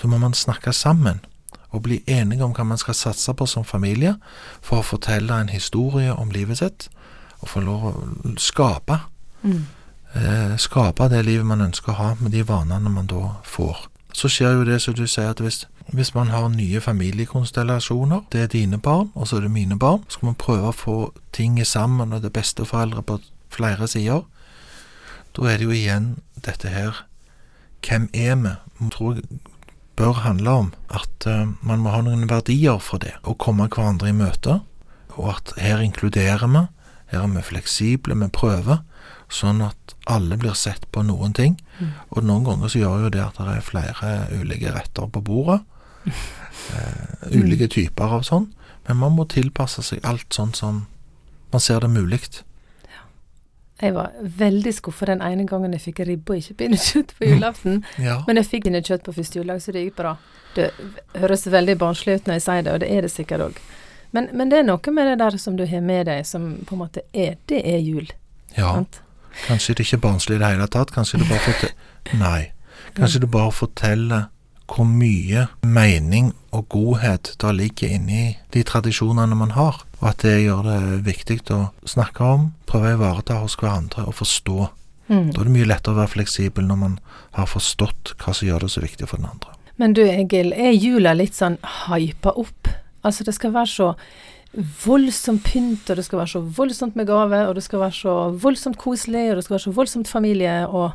Så 0.00 0.06
må 0.06 0.18
man 0.18 0.30
snakke 0.32 0.70
sammen 0.72 1.18
og 1.78 1.86
bli 1.86 2.02
enige 2.06 2.44
om 2.44 2.52
hva 2.56 2.66
man 2.66 2.80
skal 2.80 2.96
satse 2.98 3.32
på 3.34 3.46
som 3.46 3.64
familie 3.64 4.16
for 4.60 4.82
å 4.82 4.86
fortelle 4.86 5.40
en 5.40 5.52
historie 5.52 6.12
om 6.14 6.30
livet 6.34 6.58
sitt, 6.60 6.88
og 7.40 7.48
få 7.54 7.62
lov 7.62 7.88
å 7.90 7.94
skape 8.38 8.98
Mm. 9.42 9.66
eh, 10.14 10.56
skape 10.58 11.08
det 11.08 11.24
livet 11.24 11.46
man 11.46 11.60
ønsker 11.60 11.92
å 11.92 11.94
ha, 11.94 12.14
med 12.20 12.32
de 12.34 12.42
vanene 12.42 12.90
man 12.90 13.06
da 13.06 13.36
får. 13.44 13.86
Så 14.12 14.28
skjer 14.28 14.56
jo 14.56 14.64
det 14.64 14.80
som 14.82 14.94
du 14.94 15.06
sier, 15.06 15.30
at 15.30 15.38
hvis, 15.40 15.68
hvis 15.92 16.14
man 16.14 16.32
har 16.34 16.48
nye 16.48 16.80
familiekonstellasjoner, 16.80 18.24
det 18.32 18.40
er 18.40 18.46
dine 18.46 18.78
barn, 18.78 19.12
og 19.14 19.28
så 19.28 19.36
er 19.36 19.40
det 19.46 19.50
mine 19.50 19.78
barn, 19.78 20.02
så 20.08 20.18
skal 20.18 20.26
man 20.26 20.34
prøve 20.34 20.72
å 20.72 20.74
få 20.74 20.96
ting 21.32 21.60
sammen, 21.66 22.12
og 22.12 22.22
det 22.22 22.32
er 22.32 22.40
besteforeldre 22.40 23.02
på 23.02 23.20
flere 23.48 23.88
sider. 23.88 24.24
Da 25.36 25.42
er 25.46 25.56
det 25.56 25.68
jo 25.68 25.70
igjen 25.70 26.16
dette 26.44 26.68
her 26.68 27.04
Hvem 27.86 28.08
er 28.12 28.34
vi? 28.34 28.50
Tror 28.90 29.14
jeg 29.14 29.22
bør 29.98 30.22
handle 30.22 30.54
om 30.62 30.72
at 30.94 31.26
eh, 31.26 31.46
man 31.66 31.82
må 31.82 31.92
ha 31.92 32.02
noen 32.06 32.28
verdier 32.30 32.78
for 32.82 33.02
det, 33.02 33.16
og 33.24 33.40
komme 33.42 33.68
hverandre 33.68 34.12
i 34.12 34.16
møte, 34.16 34.60
og 35.18 35.32
at 35.34 35.54
her 35.58 35.82
inkluderer 35.82 36.46
vi, 36.46 36.66
her 37.12 37.24
er 37.24 37.32
vi 37.34 37.44
fleksible, 37.44 38.16
vi 38.20 38.28
prøver, 38.32 38.84
sånn 39.32 39.60
at 39.64 39.94
alle 40.08 40.38
blir 40.40 40.56
sett 40.56 40.86
på 40.94 41.02
noen 41.04 41.34
ting. 41.36 41.58
Mm. 41.78 41.90
Og 42.14 42.24
noen 42.24 42.46
ganger 42.46 42.72
så 42.72 42.80
gjør 42.80 43.06
jo 43.06 43.10
det 43.12 43.24
at 43.24 43.40
det 43.40 43.56
er 43.56 43.64
flere 43.64 44.12
ulike 44.40 44.72
retter 44.72 45.10
på 45.12 45.22
bordet. 45.24 45.58
Uh, 46.08 47.28
ulike 47.40 47.68
typer 47.72 48.16
av 48.18 48.24
sånn. 48.28 48.48
Men 48.88 49.02
man 49.02 49.16
må 49.18 49.26
tilpasse 49.28 49.84
seg 49.84 50.00
alt 50.08 50.32
sånn 50.32 50.54
som 50.56 50.86
man 51.52 51.64
ser 51.64 51.84
det 51.84 51.92
mulig. 51.92 52.22
Jeg 53.80 53.94
var 53.94 54.10
veldig 54.20 54.72
skuffa 54.74 55.06
den 55.06 55.20
ene 55.22 55.44
gangen 55.46 55.72
jeg 55.76 55.84
fikk 55.84 56.00
ribbe 56.08 56.34
og 56.34 56.40
ikke 56.42 56.54
pinnekjøtt 56.64 57.12
på 57.18 57.28
julaften. 57.30 57.84
Ja. 58.08 58.20
Men 58.26 58.40
jeg 58.40 58.48
fikk 58.50 58.64
pinnekjøtt 58.66 59.04
på 59.06 59.14
første 59.14 59.38
juledag, 59.38 59.62
så 59.62 59.74
det 59.74 59.84
gikk 59.86 59.96
bra. 60.00 60.16
Det 60.56 60.70
høres 61.14 61.46
veldig 61.46 61.76
barnslig 61.78 62.16
ut 62.18 62.26
når 62.30 62.40
jeg 62.40 62.46
sier 62.48 62.64
det, 62.66 62.72
og 62.74 62.80
det 62.82 62.88
er 62.90 63.06
det 63.06 63.12
sikkert 63.14 63.44
òg. 63.44 63.60
Men, 64.16 64.30
men 64.32 64.48
det 64.50 64.58
er 64.62 64.66
noe 64.66 64.94
med 64.96 65.06
det 65.12 65.18
der 65.20 65.36
som 65.38 65.56
du 65.58 65.66
har 65.68 65.82
med 65.84 66.06
deg, 66.08 66.24
som 66.26 66.48
på 66.66 66.74
en 66.74 66.80
måte 66.82 67.02
er 67.12 67.36
Det 67.46 67.60
er 67.62 67.78
jul. 67.78 68.08
ja. 68.56 68.72
Sant? 68.80 69.02
Kanskje 69.46 69.74
det 69.76 69.84
ikke 69.84 69.96
er 70.00 70.00
barnslig 70.02 70.34
i 70.34 70.38
det 70.40 70.48
hele 70.50 70.66
tatt. 70.66 70.90
Kanskje 70.90 71.20
det 71.20 71.28
bare 71.28 71.44
forteller 71.44 71.74
Nei. 72.24 72.40
Kanskje 72.96 73.20
det 73.22 73.30
bare 73.30 73.52
forteller 73.54 74.24
hvor 74.68 74.84
mye 74.88 75.46
mening 75.62 76.32
og 76.52 76.66
godhet 76.74 77.30
der 77.40 77.54
ligger 77.54 77.88
inni 77.94 78.38
de 78.52 78.62
tradisjonene 78.66 79.36
man 79.38 79.52
har, 79.54 79.78
og 79.98 80.08
at 80.12 80.22
det 80.22 80.36
gjør 80.44 80.66
det 80.66 80.80
viktig 81.06 81.40
å 81.54 81.60
snakke 81.88 82.24
om, 82.24 82.50
prøve 82.70 82.92
å 82.92 82.98
ivareta 82.98 83.40
hos 83.42 83.56
hverandre 83.58 84.06
og 84.06 84.18
forstå. 84.20 84.68
Mm. 85.08 85.30
Da 85.32 85.40
er 85.40 85.48
det 85.48 85.54
mye 85.54 85.68
lettere 85.68 85.96
å 85.96 85.98
være 85.98 86.14
fleksibel 86.14 86.66
når 86.68 86.80
man 86.82 86.98
har 87.38 87.48
forstått 87.50 88.14
hva 88.20 88.34
som 88.36 88.48
gjør 88.48 88.66
det 88.66 88.72
så 88.74 88.84
viktig 88.84 89.08
for 89.10 89.20
den 89.20 89.30
andre. 89.30 89.54
Men 89.78 89.94
du 89.94 90.02
Egil, 90.04 90.52
er 90.52 90.74
jula 90.74 91.14
litt 91.14 91.38
sånn 91.38 91.58
hypa 91.88 92.34
opp? 92.38 92.70
Altså 93.06 93.26
det 93.26 93.34
skal 93.36 93.54
være 93.54 93.72
så 93.72 93.92
voldsomt 94.84 95.44
pynt, 95.46 95.90
og 95.90 95.98
det 95.98 96.04
skal 96.06 96.22
være 96.22 96.32
så 96.32 96.42
voldsomt 96.56 96.96
med 96.98 97.08
gaver, 97.08 97.48
og 97.48 97.58
det 97.58 97.64
skal 97.66 97.82
være 97.84 97.96
så 97.98 98.14
voldsomt 98.42 98.78
koselig, 98.80 99.28
og 99.30 99.38
det 99.38 99.44
skal 99.46 99.58
være 99.58 99.66
så 99.66 99.74
voldsomt 99.76 100.10
familie, 100.10 100.54
og 100.66 100.94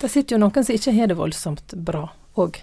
det 0.00 0.10
sitter 0.12 0.36
jo 0.36 0.42
noen 0.42 0.66
som 0.66 0.76
ikke 0.76 0.94
har 0.96 1.10
det 1.10 1.18
voldsomt 1.18 1.74
bra 1.86 2.04
òg. 2.38 2.60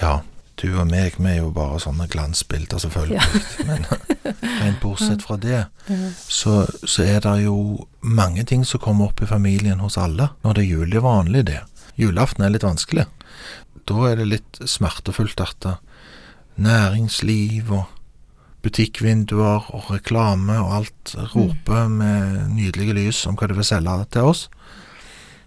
Ja, 0.00 0.18
du 0.60 0.70
og 0.80 0.88
meg, 0.88 1.18
vi 1.18 1.30
er 1.34 1.40
jo 1.42 1.50
bare 1.54 1.80
sånne 1.82 2.06
glansbilder, 2.08 2.80
selvfølgelig. 2.80 3.20
Men 3.68 3.84
rent 4.62 4.80
bortsett 4.82 5.24
fra 5.26 5.36
det, 5.40 5.66
så, 6.28 6.64
så 6.84 7.04
er 7.04 7.20
det 7.26 7.34
jo 7.44 7.86
mange 8.00 8.46
ting 8.48 8.64
som 8.64 8.80
kommer 8.82 9.10
opp 9.10 9.20
i 9.22 9.28
familien 9.28 9.82
hos 9.84 9.98
alle 10.00 10.30
når 10.44 10.56
det 10.56 10.64
er 10.64 10.70
jul. 10.70 10.88
Det 10.90 11.00
er 11.00 11.06
vanlig, 11.06 11.44
det. 11.50 11.60
Julaften 12.00 12.46
er 12.46 12.54
litt 12.54 12.66
vanskelig. 12.66 13.06
Da 13.86 14.08
er 14.08 14.18
det 14.20 14.30
litt 14.30 14.62
smertefullt 14.64 15.44
at 15.44 15.68
næringsliv 16.56 17.70
og 17.76 17.92
butikkvinduer 18.64 19.68
og 19.76 19.90
reklame 19.92 20.56
og 20.58 20.72
alt 20.80 21.14
roper 21.34 21.86
med 21.92 22.48
nydelige 22.56 22.96
lys 22.96 23.22
om 23.28 23.36
hva 23.38 23.46
de 23.50 23.58
vil 23.58 23.68
selge 23.68 24.00
til 24.16 24.32
oss, 24.32 24.46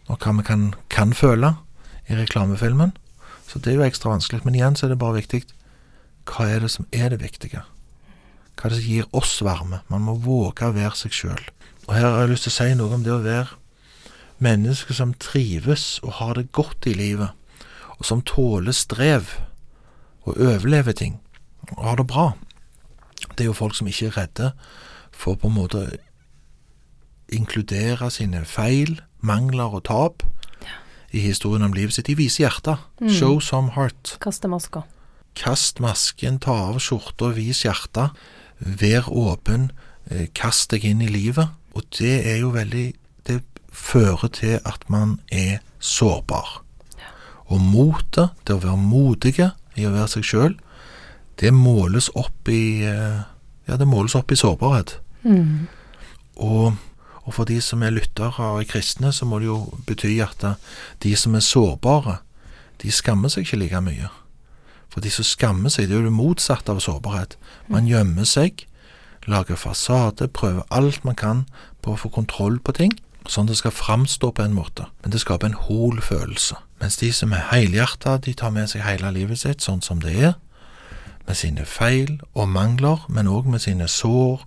og 0.07 0.21
hva 0.21 0.37
vi 0.37 0.45
kan, 0.47 0.69
kan 0.89 1.11
føle 1.13 1.53
i 2.09 2.17
reklamefilmen. 2.17 2.93
Så 3.50 3.60
det 3.60 3.74
er 3.74 3.79
jo 3.79 3.88
ekstra 3.88 4.13
vanskelig. 4.13 4.44
Men 4.46 4.58
igjen 4.58 4.77
så 4.77 4.86
er 4.86 4.94
det 4.94 5.01
bare 5.01 5.20
viktig 5.22 5.44
hva 6.29 6.46
er 6.46 6.62
det 6.62 6.70
som 6.70 6.86
er 6.94 7.10
det 7.10 7.24
viktige? 7.24 7.63
Hva 8.53 8.68
er 8.68 8.74
det 8.74 8.82
som 8.82 8.89
gir 8.91 9.08
oss 9.18 9.39
varme? 9.41 9.79
Man 9.89 10.03
må 10.06 10.13
våge 10.22 10.68
å 10.68 10.75
være 10.75 10.98
seg 11.00 11.15
sjøl. 11.15 11.46
Og 11.88 11.96
her 11.96 12.06
har 12.06 12.20
jeg 12.22 12.36
lyst 12.36 12.46
til 12.46 12.53
å 12.53 12.58
si 12.60 12.75
noe 12.77 13.00
om 13.00 13.06
det 13.06 13.15
å 13.15 13.24
være 13.24 13.58
menneske 14.39 14.96
som 14.96 15.15
trives 15.20 15.98
og 16.06 16.20
har 16.20 16.38
det 16.38 16.51
godt 16.56 16.88
i 16.88 16.94
livet, 16.96 17.34
og 17.98 18.06
som 18.08 18.22
tåler 18.24 18.75
strev 18.75 19.34
og 20.24 20.38
overlever 20.38 20.96
ting, 20.96 21.18
og 21.75 21.84
har 21.84 22.00
det 22.00 22.08
bra. 22.08 22.27
Det 23.34 23.44
er 23.44 23.50
jo 23.50 23.58
folk 23.58 23.75
som 23.75 23.89
ikke 23.89 24.12
er 24.12 24.15
redde 24.15 24.51
for 25.12 25.36
på 25.36 25.50
en 25.50 25.58
måte 25.58 25.84
inkludere 27.36 28.08
sine 28.13 28.46
feil, 28.48 29.01
mangler 29.20 29.75
og 29.75 29.84
tap 29.89 30.24
i 31.11 31.23
historien 31.23 31.65
om 31.65 31.73
livet 31.73 31.95
sitt. 31.95 32.09
De 32.09 32.17
viser 32.17 32.45
hjertet. 32.45 32.81
Mm. 33.01 33.11
Show 33.13 33.39
some 33.43 33.73
heart. 33.75 34.15
Kaste 34.23 34.49
maska. 34.51 34.83
Kast 35.39 35.79
masken, 35.79 36.39
ta 36.41 36.55
av 36.69 36.79
skjorta, 36.83 37.31
vis 37.35 37.63
hjertet. 37.65 38.17
Vær 38.59 39.07
åpen, 39.07 39.71
eh, 40.09 40.27
kast 40.33 40.71
deg 40.71 40.85
inn 40.85 41.01
i 41.01 41.07
livet. 41.07 41.49
Og 41.73 41.85
det 41.99 42.25
er 42.25 42.39
jo 42.39 42.51
veldig 42.55 42.93
Det 43.27 43.43
fører 43.71 44.27
til 44.33 44.59
at 44.65 44.89
man 44.89 45.19
er 45.31 45.59
sårbar. 45.79 46.63
Og 47.49 47.61
motet, 47.61 48.31
det 48.45 48.55
å 48.55 48.63
være 48.63 48.77
modige 48.77 49.51
i 49.75 49.85
å 49.85 49.91
være 49.91 50.07
seg 50.07 50.23
sjøl, 50.23 50.55
det 51.39 51.53
måles 51.53 52.09
opp 52.15 52.49
i 52.49 52.81
eh, 52.83 53.21
Ja, 53.69 53.77
det 53.77 53.85
måles 53.85 54.15
opp 54.15 54.31
i 54.31 54.35
sårbarhet. 54.35 54.95
Mm. 55.21 55.67
Og, 56.41 56.73
og 57.29 57.36
for 57.38 57.45
de 57.45 57.59
som 57.62 57.83
er 57.86 57.93
lyttere 57.93 58.41
og 58.41 58.63
er 58.63 58.65
kristne, 58.65 59.12
så 59.13 59.25
må 59.29 59.38
det 59.38 59.45
jo 59.45 59.59
bety 59.86 60.15
at 60.25 60.41
de 61.03 61.12
som 61.15 61.36
er 61.38 61.45
sårbare, 61.45 62.15
de 62.81 62.89
skammer 62.89 63.29
seg 63.29 63.45
ikke 63.45 63.59
like 63.62 63.81
mye. 63.86 64.09
For 64.89 65.05
de 65.05 65.12
som 65.13 65.27
skammer 65.27 65.69
seg, 65.69 65.86
det 65.88 65.93
er 65.93 66.00
jo 66.00 66.07
det 66.07 66.15
motsatte 66.15 66.74
av 66.74 66.81
sårbarhet. 66.81 67.36
Man 67.69 67.86
gjemmer 67.86 68.25
seg, 68.25 68.63
lager 69.29 69.59
fasade, 69.62 70.25
prøver 70.33 70.65
alt 70.74 71.05
man 71.05 71.19
kan 71.19 71.45
på 71.86 71.93
å 71.93 72.00
få 72.01 72.09
kontroll 72.17 72.57
på 72.57 72.74
ting, 72.79 72.98
sånn 73.29 73.45
det 73.45 73.59
skal 73.59 73.77
framstå 73.77 74.31
på 74.33 74.48
en 74.48 74.57
måte. 74.57 74.88
Men 75.03 75.13
det 75.13 75.21
skaper 75.21 75.51
en 75.51 75.59
hol 75.67 76.01
følelse. 76.01 76.57
Mens 76.81 76.98
de 76.98 77.12
som 77.13 77.36
er 77.38 77.45
helhjerta, 77.51 78.17
de 78.17 78.33
tar 78.33 78.55
med 78.55 78.74
seg 78.74 78.88
hele 78.88 79.13
livet 79.13 79.43
sitt 79.43 79.62
sånn 79.62 79.86
som 79.86 80.01
det 80.01 80.17
er, 80.17 80.33
med 81.29 81.38
sine 81.38 81.69
feil 81.69 82.17
og 82.33 82.50
mangler, 82.50 83.05
men 83.05 83.29
òg 83.29 83.45
med 83.53 83.62
sine 83.62 83.86
sår 83.86 84.41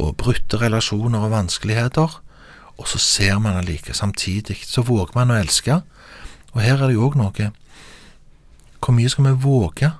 og 0.00 0.16
brutte 0.18 0.58
relasjoner 0.60 1.26
og 1.26 1.34
vanskeligheter. 1.34 2.20
Og 2.74 2.88
så 2.90 2.98
ser 2.98 3.38
man 3.38 3.56
det 3.60 3.68
like. 3.68 3.94
Samtidig 3.94 4.58
så 4.66 4.82
våger 4.82 5.14
man 5.14 5.30
å 5.30 5.38
elske. 5.38 5.80
Og 6.54 6.62
her 6.62 6.78
er 6.78 6.88
det 6.88 6.96
jo 6.96 7.08
òg 7.08 7.18
noe 7.18 7.52
Hvor 8.78 8.94
mye 8.94 9.08
skal 9.08 9.30
vi 9.30 9.44
våge 9.44 9.92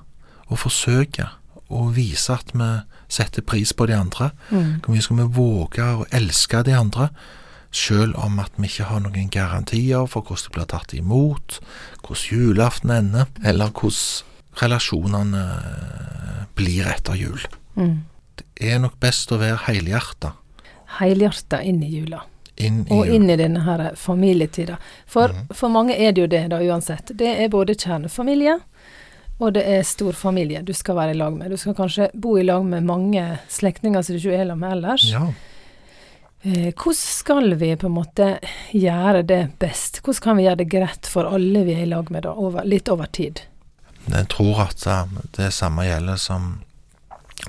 å 0.47 0.55
forsøke 0.55 1.29
å 1.73 1.87
vise 1.89 2.33
at 2.33 2.51
vi 2.53 2.67
setter 3.09 3.41
pris 3.41 3.73
på 3.73 3.87
de 3.89 3.95
andre? 3.97 4.29
Mm. 4.51 4.81
Hvor 4.83 4.93
mye 4.93 5.01
skal 5.01 5.17
vi 5.23 5.31
våge 5.39 5.81
å 5.83 6.05
elske 6.11 6.61
de 6.63 6.75
andre? 6.77 7.09
Selv 7.71 8.15
om 8.21 8.39
at 8.39 8.53
vi 8.55 8.69
ikke 8.69 8.87
har 8.87 9.01
noen 9.03 9.31
garantier 9.31 10.05
for 10.07 10.21
hvordan 10.21 10.45
det 10.45 10.53
blir 10.55 10.69
tatt 10.69 10.93
imot, 10.93 11.59
hvordan 12.05 12.29
julaften 12.31 12.93
ender, 12.93 13.25
eller 13.43 13.73
hvordan 13.73 14.61
relasjonene 14.61 15.43
blir 16.55 16.87
etter 16.87 17.17
jul. 17.19 17.41
Mm. 17.75 18.05
Det 18.35 18.71
er 18.71 18.81
nok 18.83 18.99
best 18.99 19.31
å 19.31 19.39
være 19.41 19.61
helhjerta 19.67 20.35
helhjerta 20.99 21.61
inn 21.61 21.83
i 21.83 21.89
jula. 21.89 22.21
Inn 22.55 22.87
i 22.87 22.93
Og 22.93 23.05
jula. 23.05 23.15
inn 23.15 23.29
i 23.29 23.35
denne 23.35 23.63
her 23.65 23.95
familietida. 23.95 24.77
For, 25.05 25.29
mm. 25.29 25.47
for 25.55 25.69
mange 25.69 25.97
er 25.97 26.11
det 26.11 26.21
jo 26.21 26.27
det, 26.27 26.47
da, 26.53 26.61
uansett. 26.61 27.11
Det 27.13 27.33
er 27.43 27.49
både 27.51 27.75
kjernefamilie, 27.75 28.59
og 29.37 29.53
det 29.57 29.65
er 29.67 29.83
stor 29.83 30.15
familie 30.15 30.61
du 30.63 30.71
skal 30.73 30.95
være 30.95 31.15
i 31.15 31.19
lag 31.19 31.33
med. 31.35 31.51
Du 31.51 31.59
skal 31.59 31.75
kanskje 31.75 32.09
bo 32.13 32.37
i 32.39 32.45
lag 32.45 32.63
med 32.65 32.87
mange 32.87 33.25
slektninger 33.51 34.01
som 34.01 34.15
du 34.15 34.21
ikke 34.21 34.37
er 34.37 34.45
i 34.45 34.51
lag 34.51 34.61
med 34.61 34.77
ellers. 34.77 35.09
Ja. 35.11 35.25
Eh, 36.45 36.69
hvordan 36.71 37.01
skal 37.01 37.55
vi 37.59 37.73
på 37.75 37.89
en 37.89 37.97
måte 37.97 38.29
gjøre 38.71 39.25
det 39.27 39.41
best? 39.59 39.99
Hvordan 40.05 40.23
kan 40.23 40.37
vi 40.37 40.45
gjøre 40.45 40.61
det 40.61 40.69
greit 40.71 41.09
for 41.09 41.27
alle 41.27 41.65
vi 41.67 41.75
er 41.75 41.83
i 41.83 41.91
lag 41.91 42.11
med, 42.13 42.23
da, 42.23 42.31
over, 42.31 42.63
litt 42.63 42.87
over 42.93 43.11
tid? 43.11 43.43
Jeg 44.05 44.29
tror 44.31 44.67
at 44.69 44.87
eh, 44.87 45.19
det 45.35 45.51
samme 45.51 45.89
gjelder 45.89 46.21
som 46.21 46.53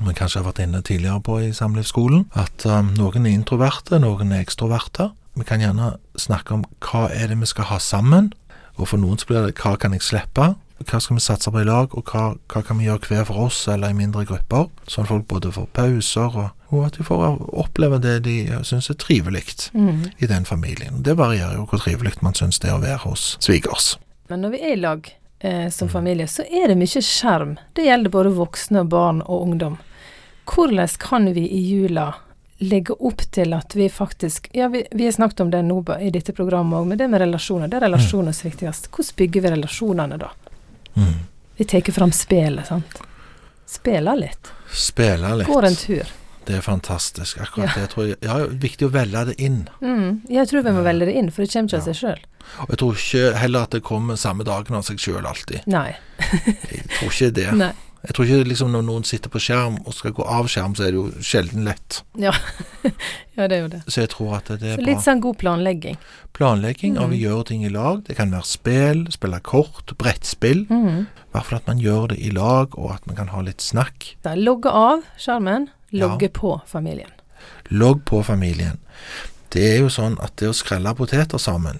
vi 0.02 0.14
kanskje 0.16 0.42
har 0.42 0.48
vært 0.50 0.62
inne 0.66 0.82
tidligere 0.84 1.20
på 1.24 1.38
i 1.40 1.52
samlivsskolen. 1.56 2.26
At 2.36 2.66
um, 2.68 2.92
noen 2.98 3.26
er 3.26 3.36
introverte, 3.36 3.98
noen 4.02 4.32
er 4.32 4.42
ekstroverte. 4.44 5.10
Vi 5.36 5.44
kan 5.44 5.60
gjerne 5.60 5.94
snakke 6.20 6.54
om 6.56 6.64
hva 6.84 7.06
er 7.12 7.28
det 7.32 7.38
vi 7.40 7.48
skal 7.48 7.70
ha 7.70 7.78
sammen. 7.82 8.32
Og 8.76 8.88
for 8.90 9.00
noen 9.00 9.18
så 9.20 9.28
blir 9.30 9.46
det 9.46 9.56
hva 9.62 9.76
kan 9.80 9.96
jeg 9.96 10.04
slippe? 10.04 10.54
Hva 10.84 10.98
skal 11.00 11.16
vi 11.16 11.22
satse 11.24 11.48
på 11.48 11.62
i 11.62 11.64
lag, 11.64 11.94
og 11.96 12.10
hva, 12.12 12.34
hva 12.52 12.60
kan 12.60 12.76
vi 12.76 12.84
gjøre 12.84 13.08
hver 13.08 13.24
for 13.24 13.46
oss 13.46 13.62
eller 13.72 13.94
i 13.94 13.96
mindre 13.96 14.26
grupper? 14.28 14.66
Sånn 14.84 15.06
at 15.06 15.12
folk 15.14 15.24
både 15.30 15.52
får 15.54 15.70
pauser, 15.72 16.36
og, 16.36 16.50
og 16.68 16.82
at 16.84 16.98
de 16.98 17.06
får 17.08 17.24
oppleve 17.56 18.00
det 18.04 18.18
de 18.26 18.34
syns 18.68 18.90
er 18.92 18.98
trivelig 19.00 19.46
Mm. 19.72 20.10
i 20.20 20.26
den 20.28 20.44
familien. 20.44 21.00
Det 21.02 21.16
varierer 21.16 21.56
jo 21.56 21.64
hvor 21.64 21.80
trivelig 21.80 22.18
man 22.20 22.34
syns 22.36 22.58
det 22.60 22.68
er 22.70 22.76
å 22.76 22.82
være 22.84 23.06
hos 23.08 23.38
svigers. 23.40 23.94
Men 24.28 24.44
når 24.44 24.52
vi 24.52 24.60
er 24.60 24.74
i 24.74 24.80
lag 24.80 25.08
eh, 25.46 25.68
som 25.70 25.88
familie, 25.88 26.28
så 26.28 26.42
er 26.42 26.68
det 26.68 26.78
mye 26.78 27.02
skjerm. 27.02 27.56
Det 27.72 27.86
gjelder 27.86 28.10
både 28.10 28.34
voksne, 28.36 28.84
barn 28.84 29.22
og 29.22 29.42
ungdom. 29.48 29.76
Hvordan 30.46 30.88
kan 30.98 31.32
vi 31.34 31.48
i 31.48 31.60
jula 31.66 32.14
legge 32.58 32.92
opp 32.92 33.22
til 33.30 33.52
at 33.52 33.74
vi 33.76 33.88
faktisk 33.92 34.48
Ja, 34.52 34.68
vi, 34.68 34.86
vi 34.90 35.04
har 35.04 35.12
snakket 35.12 35.40
om 35.40 35.50
det 35.50 35.62
nå 35.62 35.82
i 36.00 36.10
dette 36.10 36.32
programmet 36.32 36.78
òg, 36.78 36.86
men 36.86 36.98
det 36.98 37.08
med 37.12 37.20
relasjoner, 37.20 37.68
det 37.68 37.80
er 37.80 37.88
relasjonens 37.88 38.40
som 38.40 38.48
er 38.48 38.54
viktigst. 38.54 38.88
Hvordan 38.90 39.16
bygger 39.16 39.44
vi 39.44 39.50
relasjonene 39.56 40.20
da? 40.20 40.30
Mm. 40.96 41.16
Vi 41.56 41.64
tar 41.64 41.92
fram 41.92 42.12
spelet, 42.12 42.66
sant. 42.66 43.02
Spiller 43.66 44.16
litt. 44.16 44.52
Spille 44.72 45.34
litt. 45.36 45.48
Går 45.48 45.68
en 45.68 45.76
tur. 45.76 46.14
Det 46.46 46.54
er 46.56 46.62
fantastisk. 46.62 47.40
Akkurat 47.42 47.74
det 47.74 47.88
tror 47.90 48.06
jeg 48.08 48.16
Ja, 48.22 48.36
viktig 48.46 48.86
å 48.86 48.92
velge 48.94 49.24
det 49.32 49.36
inn. 49.42 49.64
Mm. 49.82 50.22
Jeg 50.30 50.48
tror 50.48 50.62
vi 50.62 50.74
må 50.76 50.82
velge 50.86 51.06
det 51.10 51.16
inn, 51.18 51.30
for 51.30 51.42
det 51.42 51.50
kommer 51.52 51.68
ikke 51.72 51.80
av 51.80 51.88
seg 51.88 51.98
sjøl. 52.00 52.20
Og 52.62 52.68
jeg 52.70 52.78
tror 52.78 53.00
ikke 53.00 53.24
heller 53.42 53.66
at 53.66 53.70
det 53.74 53.82
kommer 53.82 54.16
samme 54.16 54.44
dagen 54.46 54.76
av 54.78 54.84
seg 54.86 55.00
sjøl 55.02 55.26
alltid. 55.26 55.66
Nei. 55.66 55.96
Jeg 56.70 56.86
tror 57.00 57.10
ikke 57.10 57.32
det. 57.34 57.48
Nei. 57.58 57.72
Jeg 58.06 58.14
tror 58.14 58.28
ikke 58.28 58.46
liksom 58.46 58.70
når 58.70 58.82
noen 58.86 59.02
sitter 59.08 59.32
på 59.32 59.40
skjerm 59.42 59.80
og 59.82 59.94
skal 59.96 60.12
gå 60.14 60.22
av 60.30 60.46
skjerm, 60.46 60.76
så 60.78 60.84
er 60.86 60.92
det 60.94 61.00
jo 61.00 61.08
sjelden 61.26 61.64
lett. 61.66 62.04
Ja. 62.22 62.30
ja, 63.36 63.48
det 63.48 63.56
er 63.56 63.62
jo 63.64 63.70
det. 63.72 63.80
Så 63.90 64.04
jeg 64.04 64.10
tror 64.12 64.36
at 64.36 64.46
det 64.52 64.60
er 64.62 64.76
Så 64.76 64.82
bra. 64.84 64.86
litt 64.92 65.02
sånn 65.02 65.22
god 65.24 65.38
planlegging. 65.40 65.96
Planlegging 66.36 66.98
av 67.00 67.08
å 67.08 67.14
Mhm. 67.16 67.18
gjøre 67.24 67.46
ting 67.46 67.64
i 67.66 67.68
lag. 67.72 68.04
Det 68.06 68.14
kan 68.16 68.30
være 68.30 68.46
spill, 68.46 69.06
spille 69.10 69.40
kort, 69.42 69.96
brettspill. 69.98 70.66
Mm. 70.70 71.06
I 71.08 71.32
hvert 71.34 71.44
fall 71.50 71.58
at 71.58 71.66
man 71.66 71.80
gjør 71.82 72.08
det 72.14 72.18
i 72.20 72.30
lag, 72.30 72.78
og 72.78 72.92
at 72.94 73.06
man 73.08 73.16
kan 73.16 73.28
ha 73.34 73.40
litt 73.42 73.58
snakk. 73.64 74.14
Da 74.22 74.34
Logge 74.36 74.70
av 74.70 75.02
skjermen, 75.18 75.66
logge 75.92 76.22
Ja. 76.26 76.32
på 76.34 76.60
familien. 76.66 77.10
Logg 77.70 78.04
på 78.04 78.22
familien. 78.24 78.78
Det 79.50 79.62
er 79.76 79.78
jo 79.80 79.88
sånn 79.88 80.16
at 80.22 80.36
det 80.36 80.48
å 80.48 80.54
skrelle 80.54 80.94
poteter 80.94 81.38
sammen, 81.38 81.78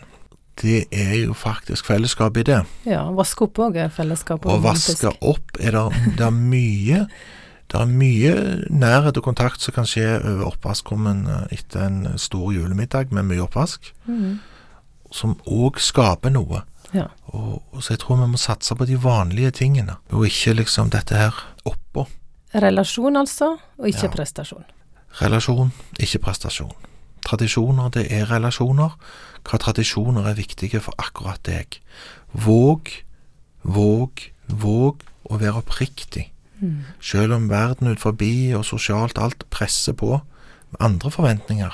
det 0.62 0.86
er 0.92 1.14
jo 1.26 1.34
faktisk 1.34 1.84
fellesskap 1.84 2.36
i 2.36 2.42
det. 2.42 2.62
Ja, 2.86 3.10
vaske 3.12 3.42
opp 3.44 3.58
òg 3.58 3.76
er 3.76 3.88
fellesskap. 3.88 4.46
Å 4.46 4.60
vaske 4.62 5.10
opp 5.20 5.58
er 5.60 5.72
det, 5.72 6.16
det 6.16 6.26
er 6.26 6.30
mye 6.30 7.08
Det 7.68 7.80
er 7.80 7.86
mye 7.90 8.32
nærhet 8.70 9.16
og 9.18 9.24
kontakt 9.24 9.60
som 9.60 9.74
kan 9.74 9.84
skje 9.84 10.20
over 10.22 10.44
oppvaskkummen 10.52 11.26
eh, 11.26 11.56
etter 11.58 11.80
en 11.82 12.12
stor 12.16 12.52
julemiddag 12.54 13.10
med 13.10 13.24
mye 13.26 13.42
oppvask, 13.42 13.92
Mm. 14.06 14.38
som 15.10 15.34
òg 15.46 15.80
skaper 15.82 16.30
noe. 16.30 16.62
Ja. 16.94 17.08
Og, 17.34 17.62
og 17.72 17.82
Så 17.82 17.88
jeg 17.96 17.98
tror 17.98 18.16
vi 18.22 18.26
må 18.30 18.38
satse 18.38 18.72
på 18.76 18.86
de 18.86 18.94
vanlige 18.96 19.50
tingene, 19.50 19.96
og 20.12 20.24
ikke 20.26 20.54
liksom 20.54 20.90
dette 20.90 21.16
her 21.16 21.34
oppå. 21.66 22.06
Relasjon, 22.62 23.16
altså, 23.16 23.56
og 23.78 23.86
ikke 23.88 24.06
Ja. 24.08 24.12
prestasjon. 24.12 24.64
Relasjon, 25.20 25.72
ikke 26.00 26.18
prestasjon. 26.18 26.72
Tradisjoner, 27.26 27.88
det 27.90 28.06
er 28.12 28.26
relasjoner. 28.30 28.96
Hva 29.44 29.58
tradisjoner 29.58 30.26
er 30.30 30.34
viktige 30.34 30.80
for 30.80 30.94
akkurat 30.98 31.42
deg? 31.42 31.80
Våg, 32.32 32.90
våg, 33.64 34.10
våg 34.48 35.02
å 35.30 35.38
være 35.38 35.62
oppriktig. 35.62 36.30
Mm. 36.60 36.84
Selv 37.00 37.34
om 37.34 37.48
verden 37.50 37.88
ut 37.88 38.00
forbi 38.00 38.54
og 38.54 38.64
sosialt 38.64 39.18
alt 39.18 39.44
presser 39.50 39.92
på 39.92 40.20
med 40.70 40.80
andre 40.80 41.10
forventninger. 41.10 41.72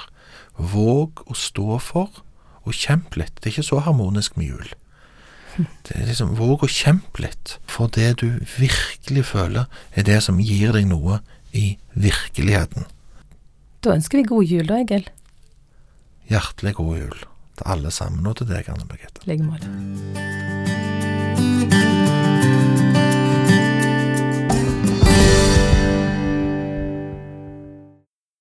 Våg 0.59 1.23
å 1.27 1.35
stå 1.35 1.79
for, 1.81 2.11
og 2.65 2.73
kjempe 2.73 3.19
litt. 3.19 3.35
Det 3.41 3.47
er 3.47 3.57
ikke 3.57 3.71
så 3.71 3.81
harmonisk 3.83 4.37
med 4.37 4.47
jul. 4.47 4.73
Det 5.57 5.97
er 5.97 6.07
liksom 6.09 6.35
Våg 6.39 6.65
å 6.65 6.71
kjempe 6.71 7.25
litt 7.25 7.57
for 7.69 7.93
det 7.93 8.15
du 8.23 8.29
virkelig 8.57 9.27
føler 9.33 9.69
er 9.95 10.07
det 10.09 10.21
som 10.25 10.41
gir 10.41 10.73
deg 10.77 10.89
noe 10.91 11.21
i 11.53 11.77
virkeligheten. 11.93 12.89
Da 13.83 13.97
ønsker 13.97 14.23
vi 14.23 14.29
god 14.31 14.47
jul, 14.49 14.67
da, 14.69 14.79
Egil. 14.85 15.09
Hjertelig 16.31 16.77
god 16.79 16.95
jul 17.01 17.19
til 17.59 17.67
alle 17.75 17.91
sammen, 17.93 18.27
og 18.27 18.39
til 18.39 18.49
deg, 18.53 18.71
Anne 18.73 18.87
Birgitte. 18.89 19.27
I 19.27 19.35
like 19.35 19.49
måte. 19.49 20.82